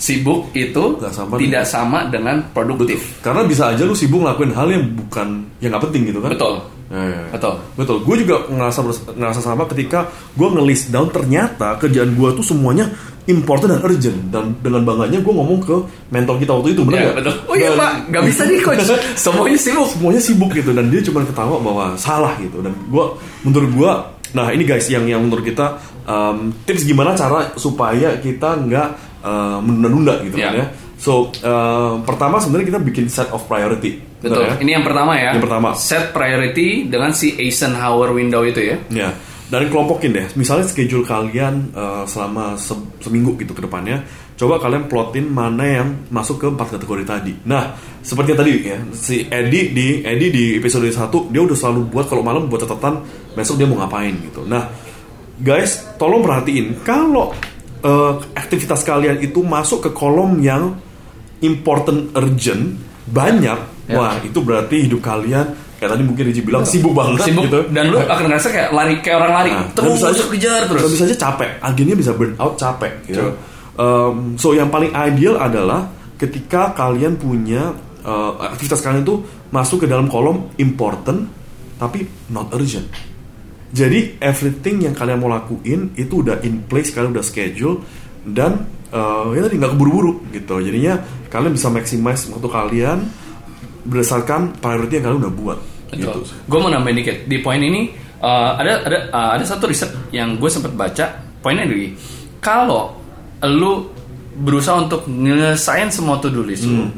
Sibuk 0.00 0.48
itu 0.56 0.84
sama 1.12 1.36
tidak 1.36 1.64
dengan- 1.64 1.68
sama 1.68 1.98
dengan 2.08 2.36
produktif. 2.56 3.20
Karena 3.20 3.44
bisa 3.44 3.76
aja 3.76 3.84
lu 3.84 3.92
sibuk 3.92 4.24
ngelakuin 4.24 4.56
hal 4.56 4.68
yang 4.72 4.84
bukan 4.96 5.44
yang 5.60 5.68
nggak 5.68 5.84
penting 5.84 6.08
gitu 6.08 6.24
kan? 6.24 6.32
Betul. 6.32 6.54
Ya, 6.86 7.00
ya, 7.00 7.16
ya. 7.18 7.28
Betul. 7.32 7.54
Betul. 7.74 7.96
Gue 8.02 8.16
juga 8.20 8.36
ngerasa 8.46 8.80
ngerasa 9.12 9.40
sama 9.40 9.64
ketika 9.66 10.04
gue 10.32 10.44
nge-list 10.46 10.88
down 10.88 11.08
ternyata 11.08 11.74
kerjaan 11.76 12.12
gue 12.12 12.28
tuh 12.34 12.44
semuanya 12.44 12.86
important 13.24 13.72
dan 13.72 13.80
urgent 13.80 14.18
dan 14.28 14.52
dengan 14.58 14.84
bangganya 14.84 15.16
gue 15.18 15.32
ngomong 15.32 15.58
ke 15.58 15.76
mentor 16.08 16.36
kita 16.36 16.52
waktu 16.52 16.76
itu 16.76 16.82
benar 16.82 16.92
Iya 16.94 17.04
nggak? 17.06 17.16
betul. 17.18 17.34
Oh 17.42 17.54
iya 17.54 17.68
Dan- 17.68 17.78
pak, 17.78 17.92
nggak 18.08 18.22
bisa 18.26 18.42
nih 18.44 18.58
coach. 18.60 18.84
Semuanya 19.24 19.56
sibuk. 19.56 19.88
semuanya 19.88 20.20
sibuk 20.20 20.50
gitu 20.52 20.70
dan 20.70 20.84
dia 20.86 21.00
cuma 21.00 21.24
ketawa 21.24 21.56
bahwa 21.56 21.84
salah 21.94 22.36
gitu 22.36 22.60
dan 22.60 22.76
gue 22.76 23.04
menurut 23.42 23.70
gue 23.72 23.92
nah 24.32 24.50
ini 24.50 24.62
guys 24.62 24.84
yang 24.86 25.06
yang 25.06 25.22
menurut 25.22 25.40
kita 25.42 25.78
um, 26.04 26.52
tips 26.62 26.82
gimana 26.82 27.14
cara 27.14 27.54
supaya 27.54 28.18
kita 28.18 28.58
nggak 28.60 28.88
uh, 29.22 29.58
menunda-nunda 29.58 30.20
gitu 30.20 30.36
kan 30.36 30.52
Ya. 30.52 30.60
ya 30.60 30.66
so 30.94 31.30
uh, 31.40 32.02
pertama 32.02 32.36
sebenarnya 32.36 32.66
kita 32.68 32.80
bikin 32.82 33.06
set 33.06 33.30
of 33.30 33.46
priority 33.46 34.02
Betul. 34.24 34.48
Benar 34.48 34.56
ya? 34.56 34.62
Ini 34.64 34.70
yang 34.80 34.84
pertama 34.88 35.12
ya. 35.20 35.30
Yang 35.36 35.44
pertama. 35.44 35.68
Set 35.76 36.04
priority 36.16 36.88
dengan 36.88 37.12
si 37.12 37.36
Eisenhower 37.36 38.16
window 38.16 38.40
itu 38.40 38.60
ya. 38.64 38.76
Ya, 38.88 39.10
dan 39.52 39.68
kelompokin 39.68 40.16
deh. 40.16 40.26
Misalnya 40.34 40.64
schedule 40.64 41.04
kalian 41.04 41.76
uh, 41.76 42.08
selama 42.08 42.56
se- 42.56 42.88
seminggu 43.04 43.36
gitu 43.36 43.52
ke 43.52 43.60
depannya. 43.60 44.00
Coba 44.34 44.58
kalian 44.58 44.90
plotin 44.90 45.30
mana 45.30 45.62
yang 45.62 45.88
masuk 46.10 46.42
ke 46.42 46.46
empat 46.50 46.74
kategori 46.74 47.04
tadi. 47.06 47.38
Nah, 47.46 47.78
seperti 48.02 48.34
yang 48.34 48.40
tadi 48.42 48.50
ya, 48.66 48.78
si 48.90 49.16
Edi 49.30 49.70
di 49.70 50.02
Edi 50.02 50.26
di 50.34 50.44
episode 50.58 50.90
1 50.90 51.30
dia 51.30 51.38
udah 51.38 51.54
selalu 51.54 51.86
buat 51.86 52.10
kalau 52.10 52.26
malam 52.26 52.50
buat 52.50 52.66
catatan 52.66 53.06
besok 53.38 53.62
dia 53.62 53.70
mau 53.70 53.78
ngapain 53.78 54.10
gitu. 54.26 54.42
Nah, 54.42 54.74
guys, 55.38 55.86
tolong 56.02 56.18
perhatiin 56.26 56.82
kalau 56.82 57.30
uh, 57.86 58.18
aktivitas 58.34 58.82
kalian 58.82 59.22
itu 59.22 59.38
masuk 59.38 59.86
ke 59.86 59.90
kolom 59.94 60.42
yang 60.42 60.82
important 61.44 62.10
urgent 62.18 62.74
banyak 63.06 63.58
Ya. 63.84 64.00
wah 64.00 64.16
itu 64.18 64.40
berarti 64.40 64.88
hidup 64.88 65.04
kalian 65.04 65.44
kayak 65.76 65.92
tadi 65.92 66.02
mungkin 66.02 66.24
Riji 66.24 66.40
bilang 66.40 66.64
sibuk 66.64 66.96
banget 66.96 67.20
Sibuk 67.22 67.44
gitu 67.44 67.68
dan 67.68 67.92
lu 67.92 68.00
akan 68.00 68.24
ngerasa 68.24 68.48
kayak 68.48 68.68
lari 68.72 68.96
kayak 68.98 69.16
orang 69.18 69.32
lari 69.34 69.52
Nah, 69.52 69.68
terus 69.70 69.92
bisa 69.94 70.08
aja- 70.08 70.24
kejar 70.26 70.60
terus. 70.64 70.88
bisa 70.88 71.04
aja 71.04 71.16
capek 71.20 71.50
akhirnya 71.60 71.92
bisa 71.94 72.10
burn 72.10 72.32
out 72.34 72.56
capek 72.56 72.92
gitu. 73.04 73.20
True. 73.20 73.34
Um, 73.74 74.16
so 74.34 74.50
yang 74.50 74.68
paling 74.68 74.88
ideal 74.90 75.36
adalah 75.36 75.84
ketika 76.16 76.72
kalian 76.72 77.14
punya 77.14 77.76
uh, 78.00 78.32
aktivitas 78.46 78.80
kalian 78.80 79.04
itu 79.04 79.20
masuk 79.50 79.82
ke 79.82 79.86
dalam 79.86 80.08
kolom 80.08 80.48
important 80.56 81.28
tapi 81.76 82.02
not 82.30 82.48
urgent 82.50 82.88
jadi 83.68 84.16
everything 84.18 84.80
yang 84.80 84.94
kalian 84.94 85.18
mau 85.18 85.28
lakuin 85.28 85.92
itu 85.94 86.22
udah 86.22 86.40
in 86.40 86.62
place 86.62 86.88
kalian 86.88 87.10
udah 87.10 87.20
schedule 87.20 87.82
dan 88.24 88.64
uh, 88.94 89.34
ya 89.34 89.42
tadi 89.44 89.58
nggak 89.58 89.72
keburu-buru 89.74 90.22
gitu. 90.30 90.62
Jadinya 90.62 91.02
kalian 91.28 91.52
bisa 91.52 91.68
maximize 91.68 92.30
waktu 92.30 92.48
kalian 92.48 92.98
berdasarkan 93.84 94.56
priority 94.62 95.02
yang 95.02 95.04
kalian 95.10 95.20
udah 95.28 95.34
buat 95.34 95.58
gitu. 95.92 96.20
Gue 96.48 96.58
mau 96.62 96.70
nambahin 96.72 96.96
dikit. 97.02 97.16
Di 97.26 97.36
poin 97.42 97.60
ini 97.60 97.92
uh, 98.22 98.56
ada 98.56 98.86
ada 98.86 98.98
uh, 99.12 99.30
ada 99.36 99.44
satu 99.44 99.68
riset 99.68 99.90
yang 100.14 100.38
gue 100.38 100.48
sempat 100.48 100.72
baca. 100.72 101.06
Poinnya 101.44 101.68
lagi 101.68 101.92
kalau 102.40 102.96
lu 103.44 103.92
berusaha 104.34 104.80
untuk 104.80 105.04
nyelesain 105.06 105.92
semua 105.92 106.16
to 106.18 106.32
do 106.32 106.40
list 106.42 106.64
lu 106.66 106.88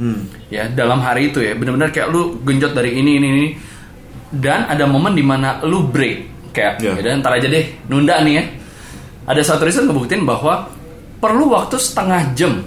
ya 0.48 0.70
dalam 0.72 1.02
hari 1.02 1.28
itu 1.34 1.42
ya 1.42 1.52
benar-benar 1.52 1.90
kayak 1.92 2.08
lu 2.08 2.38
genjot 2.46 2.72
dari 2.72 2.96
ini 2.96 3.18
ini 3.18 3.26
ini 3.28 3.46
dan 4.32 4.64
ada 4.70 4.86
momen 4.86 5.18
di 5.18 5.26
mana 5.26 5.58
lu 5.66 5.90
break. 5.90 6.38
Kayak 6.54 6.80
Ya. 6.80 6.94
ya 6.96 7.10
dan 7.10 7.20
ntar 7.20 7.36
aja 7.36 7.50
deh 7.50 7.66
nunda 7.90 8.22
nih 8.22 8.34
ya. 8.38 8.44
Ada 9.26 9.42
satu 9.42 9.66
riset 9.66 9.82
ngebuktiin 9.84 10.22
bahwa 10.22 10.70
perlu 11.18 11.52
waktu 11.52 11.76
setengah 11.80 12.32
jam. 12.36 12.62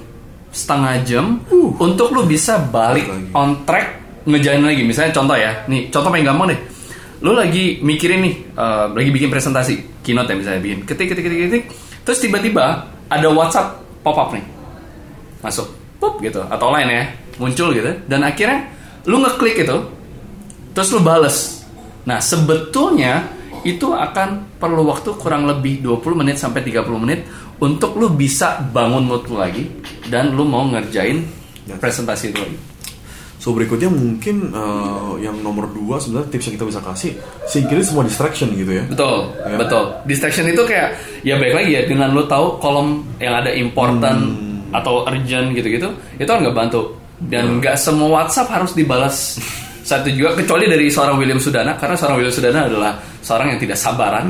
Setengah 0.50 1.06
jam 1.06 1.46
untuk 1.78 2.10
lu 2.10 2.26
bisa 2.26 2.58
balik 2.58 3.06
Lagi. 3.06 3.30
on 3.38 3.50
track 3.70 3.88
ngejalan 4.26 4.66
lagi. 4.66 4.82
Misalnya 4.82 5.14
contoh 5.14 5.38
ya 5.38 5.52
nih 5.70 5.94
contoh 5.94 6.10
paling 6.10 6.26
gampang 6.26 6.48
deh. 6.54 6.60
Lu 7.22 7.38
lagi 7.38 7.78
mikirin 7.86 8.26
nih 8.26 8.34
eh, 8.58 8.86
lagi 8.90 9.10
bikin 9.14 9.30
presentasi 9.30 10.02
keynote 10.02 10.32
ya 10.32 10.36
misalnya 10.36 10.62
bikin 10.64 10.80
ketik 10.90 11.14
ketik 11.14 11.24
ketik 11.30 11.40
ketik. 11.50 11.64
Terus 12.02 12.20
tiba-tiba 12.26 12.90
ada 13.10 13.28
WhatsApp 13.30 13.78
pop 14.02 14.18
up 14.18 14.30
nih. 14.34 14.46
Masuk 15.46 15.70
pop 16.02 16.18
gitu 16.24 16.42
atau 16.42 16.74
lain 16.74 16.90
ya 16.90 17.04
muncul 17.38 17.70
gitu. 17.72 17.94
Dan 18.10 18.26
akhirnya 18.26 18.74
lu 19.06 19.22
ngeklik 19.22 19.62
itu 19.62 19.78
terus 20.74 20.90
lu 20.90 21.02
bales. 21.06 21.62
Nah 22.10 22.18
sebetulnya 22.18 23.39
itu 23.66 23.92
akan 23.92 24.60
perlu 24.60 24.86
waktu 24.88 25.16
kurang 25.18 25.48
lebih 25.48 25.82
20 25.84 26.20
menit 26.20 26.36
sampai 26.38 26.62
30 26.64 26.86
menit 27.00 27.26
untuk 27.60 27.96
lu 28.00 28.12
bisa 28.14 28.60
bangun 28.62 29.04
mood 29.04 29.28
lu 29.28 29.40
lagi 29.40 29.68
dan 30.08 30.32
lu 30.36 30.48
mau 30.48 30.64
ngerjain 30.68 31.24
presentasi 31.80 32.34
itu 32.34 32.40
lagi 32.40 32.58
So 33.40 33.56
berikutnya 33.56 33.88
mungkin 33.88 34.52
uh, 34.52 35.16
yang 35.16 35.40
nomor 35.40 35.72
dua 35.72 35.96
sebenarnya 35.96 36.28
tips 36.28 36.52
yang 36.52 36.56
kita 36.60 36.68
bisa 36.76 36.82
kasih 36.84 37.12
singkirin 37.48 37.86
semua 37.88 38.04
distraction 38.04 38.52
gitu 38.52 38.68
ya. 38.68 38.84
Betul, 38.84 39.32
Ya. 39.48 39.56
betul. 39.56 39.84
Distraction 40.04 40.44
itu 40.52 40.60
kayak 40.68 41.00
ya 41.24 41.40
baik 41.40 41.56
lagi 41.56 41.72
ya 41.72 41.82
dengan 41.88 42.12
lu 42.12 42.28
tahu 42.28 42.60
kolom 42.60 43.00
yang 43.16 43.40
ada 43.40 43.56
important 43.56 44.36
atau 44.76 45.08
urgent 45.08 45.56
gitu-gitu, 45.56 45.88
itu 46.20 46.28
kan 46.28 46.44
nggak 46.44 46.52
bantu. 46.52 47.00
Dan 47.16 47.64
nggak 47.64 47.80
semua 47.80 48.22
WhatsApp 48.22 48.52
harus 48.52 48.76
dibalas 48.76 49.40
satu 49.90 50.14
juga 50.14 50.38
kecuali 50.38 50.70
dari 50.70 50.86
seorang 50.86 51.18
William 51.18 51.42
Sudana 51.42 51.74
karena 51.82 51.98
seorang 51.98 52.22
William 52.22 52.36
Sudana 52.36 52.70
adalah 52.70 52.92
seorang 53.26 53.58
yang 53.58 53.60
tidak 53.60 53.78
sabaran. 53.82 54.30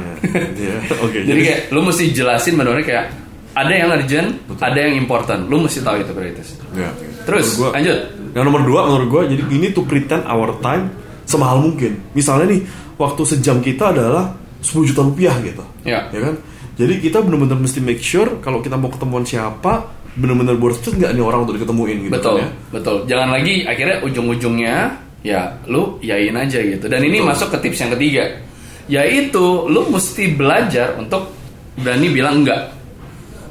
Iya. 0.55 0.75
Oke. 1.05 1.27
Jadi 1.27 1.39
kayak 1.43 1.61
lu 1.75 1.83
mesti 1.83 2.15
jelasin 2.15 2.55
benar 2.55 2.79
kayak 2.79 3.11
ada 3.59 3.73
yang 3.75 3.91
urgent, 3.91 4.29
ada 4.63 4.79
yang 4.79 4.95
important. 4.95 5.51
Lu 5.51 5.59
mesti 5.59 5.83
tahu 5.83 5.99
itu 5.99 6.11
prioritas. 6.15 6.55
Ya. 6.71 6.87
Terus 7.27 7.59
Menurut 7.59 7.59
gua- 7.59 7.73
lanjut. 7.75 7.99
Yang 8.29 8.43
nomor 8.45 8.61
dua 8.61 8.81
menurut 8.87 9.07
gue 9.09 9.21
jadi 9.35 9.43
ini 9.51 9.67
to 9.73 9.81
pretend 9.83 10.23
our 10.29 10.55
time 10.63 10.93
semahal 11.27 11.59
mungkin. 11.59 11.97
Misalnya 12.15 12.55
nih 12.55 12.61
waktu 12.95 13.21
sejam 13.25 13.57
kita 13.59 13.91
adalah 13.91 14.31
10 14.61 14.85
juta 14.85 15.01
rupiah 15.01 15.33
gitu. 15.41 15.65
Ya. 15.83 16.07
kan? 16.07 16.37
Jadi 16.79 17.03
kita 17.03 17.19
benar-benar 17.19 17.59
mesti 17.59 17.83
make 17.83 17.99
sure 17.99 18.39
kalau 18.39 18.63
kita 18.63 18.79
mau 18.79 18.87
ketemuan 18.87 19.27
siapa 19.27 19.91
benar-benar 20.15 20.55
worth 20.59 20.83
it 20.87 20.95
nggak 20.95 21.11
nih 21.15 21.23
orang 21.23 21.43
untuk 21.47 21.55
diketemuin 21.59 21.97
gitu 22.07 22.13
betul, 22.13 22.35
kan 22.37 22.43
ya. 22.43 22.47
betul. 22.71 22.95
Jangan 23.07 23.29
lagi 23.35 23.53
akhirnya 23.67 23.97
ujung-ujungnya 24.03 24.75
ya 25.25 25.59
lu 25.67 25.99
yain 25.99 26.35
aja 26.35 26.59
gitu. 26.59 26.85
Dan 26.87 27.03
ini 27.03 27.19
Betul. 27.19 27.29
masuk 27.29 27.47
ke 27.55 27.57
tips 27.67 27.79
yang 27.83 27.91
ketiga, 27.95 28.23
yaitu 28.87 29.45
lu 29.67 29.87
mesti 29.91 30.33
belajar 30.33 30.95
untuk 30.95 31.31
berani 31.79 32.07
bilang 32.11 32.43
enggak. 32.43 32.75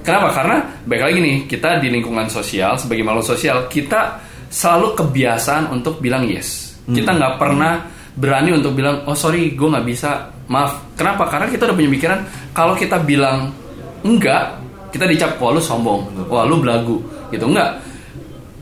Kenapa? 0.04 0.32
Karena 0.32 0.56
baik 0.88 1.02
lagi 1.04 1.18
nih 1.20 1.36
kita 1.44 1.84
di 1.84 1.92
lingkungan 1.92 2.32
sosial 2.32 2.80
sebagai 2.80 3.04
makhluk 3.04 3.28
sosial 3.28 3.68
kita 3.68 4.24
selalu 4.48 4.96
kebiasaan 4.96 5.68
untuk 5.68 6.00
bilang 6.00 6.24
yes. 6.24 6.80
Kita 6.88 7.12
nggak 7.12 7.36
pernah 7.36 7.84
berani 8.16 8.56
untuk 8.56 8.72
bilang 8.72 9.04
oh 9.04 9.12
sorry 9.12 9.52
gue 9.52 9.68
nggak 9.68 9.84
bisa 9.84 10.32
maaf. 10.48 10.96
Kenapa? 10.96 11.28
Karena 11.28 11.52
kita 11.52 11.68
udah 11.68 11.76
punya 11.76 11.90
pikiran 11.92 12.20
kalau 12.56 12.72
kita 12.72 12.96
bilang 13.04 13.52
enggak 14.00 14.56
kita 14.88 15.04
dicap 15.04 15.36
wah 15.36 15.52
lu 15.52 15.60
sombong, 15.60 16.08
wah 16.32 16.48
lu 16.48 16.56
belagu 16.56 16.96
gitu 17.28 17.44
enggak. 17.44 17.76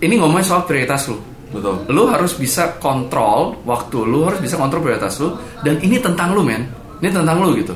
Ini 0.03 0.19
ngomongin 0.19 0.45
soal 0.45 0.67
prioritas 0.67 1.07
lu. 1.07 1.17
Betul. 1.53 1.87
Lu 1.95 2.11
harus 2.11 2.35
bisa 2.35 2.75
kontrol 2.83 3.63
waktu 3.63 4.03
lu, 4.03 4.27
harus 4.27 4.43
bisa 4.43 4.59
kontrol 4.59 4.83
prioritas 4.83 5.15
lu 5.23 5.39
dan 5.63 5.79
ini 5.81 6.03
tentang 6.03 6.35
lu, 6.35 6.43
men. 6.43 6.67
Ini 6.99 7.13
tentang 7.13 7.39
lu 7.45 7.55
gitu. 7.55 7.75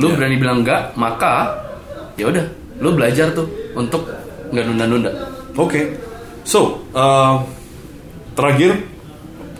Lu 0.00 0.10
Iya. 0.10 0.16
berani 0.16 0.36
bilang 0.40 0.58
enggak, 0.64 0.96
maka 0.96 1.52
ya 2.18 2.26
udah, 2.28 2.44
lu 2.82 2.96
belajar 2.96 3.30
tuh 3.36 3.46
untuk 3.76 4.08
nggak 4.50 4.64
nunda-nunda. 4.68 5.10
Oke. 5.56 5.96
So, 6.42 6.82
uh, 6.96 7.38
terakhir 8.34 8.82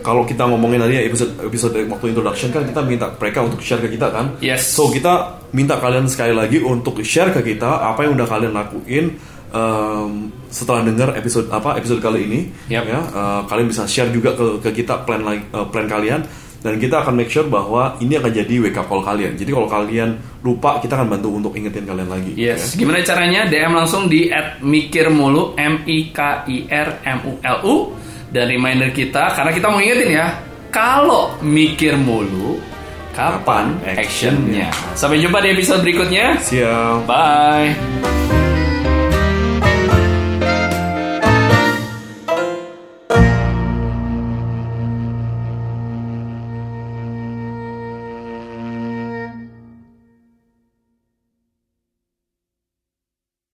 kalau 0.03 0.27
kita 0.27 0.43
ngomongin 0.51 0.83
tadi 0.83 0.99
ya, 0.99 1.03
episode 1.07 1.31
episode 1.47 1.79
waktu 1.87 2.11
introduction 2.11 2.51
kan 2.51 2.67
kita 2.67 2.83
minta 2.83 3.07
mereka 3.15 3.47
untuk 3.47 3.63
share 3.63 3.79
ke 3.79 3.95
kita 3.95 4.11
kan. 4.11 4.35
Yes. 4.43 4.75
So 4.75 4.91
kita 4.91 5.39
minta 5.55 5.79
kalian 5.79 6.11
sekali 6.11 6.35
lagi 6.35 6.59
untuk 6.59 6.99
share 7.07 7.31
ke 7.31 7.55
kita 7.55 7.87
apa 7.87 8.03
yang 8.03 8.19
udah 8.19 8.27
kalian 8.27 8.53
lakuin 8.53 9.15
um, 9.55 10.33
setelah 10.53 10.85
dengar 10.85 11.17
episode 11.17 11.49
apa 11.49 11.81
episode 11.81 12.05
kali 12.05 12.29
ini. 12.29 12.41
Yap. 12.69 12.85
Ya, 12.85 13.01
uh, 13.01 13.41
kalian 13.49 13.73
bisa 13.73 13.89
share 13.89 14.13
juga 14.13 14.37
ke, 14.37 14.61
ke 14.61 14.85
kita 14.85 15.03
plan 15.09 15.25
lagi- 15.25 15.49
uh, 15.51 15.65
plan 15.67 15.89
kalian 15.89 16.23
dan 16.63 16.79
kita 16.79 17.03
akan 17.03 17.19
make 17.19 17.27
sure 17.27 17.49
bahwa 17.49 17.99
ini 17.99 18.15
akan 18.21 18.31
jadi 18.31 18.55
wake 18.63 18.79
up 18.79 18.87
call 18.87 19.03
kalian. 19.03 19.35
Jadi 19.35 19.51
kalau 19.51 19.67
kalian 19.67 20.15
lupa 20.47 20.79
kita 20.79 20.95
akan 20.95 21.09
bantu 21.11 21.29
untuk 21.35 21.53
ingetin 21.59 21.83
kalian 21.83 22.07
lagi. 22.07 22.33
Yes. 22.39 22.79
Gimana 22.79 23.03
caranya? 23.03 23.51
DM 23.51 23.73
langsung 23.75 24.07
di 24.07 24.31
@mikirmulu 24.63 25.59
M 25.59 25.83
I 25.89 26.15
K 26.15 26.47
I 26.47 26.57
R 26.71 26.89
M 27.03 27.19
U 27.27 27.33
L 27.43 27.59
U 27.67 27.75
dan 28.31 28.47
reminder 28.47 28.95
kita 28.95 29.35
karena 29.35 29.51
kita 29.51 29.67
mau 29.69 29.83
ingetin 29.83 30.11
ya, 30.15 30.27
kalau 30.71 31.35
mikir 31.43 31.99
mulu 31.99 32.63
kapan 33.13 33.77
actionnya. 33.85 34.73
Sampai 34.97 35.21
jumpa 35.21 35.43
di 35.43 35.53
episode 35.53 35.83
berikutnya. 35.85 36.39
Siap. 36.41 37.05
Bye. 37.05 38.42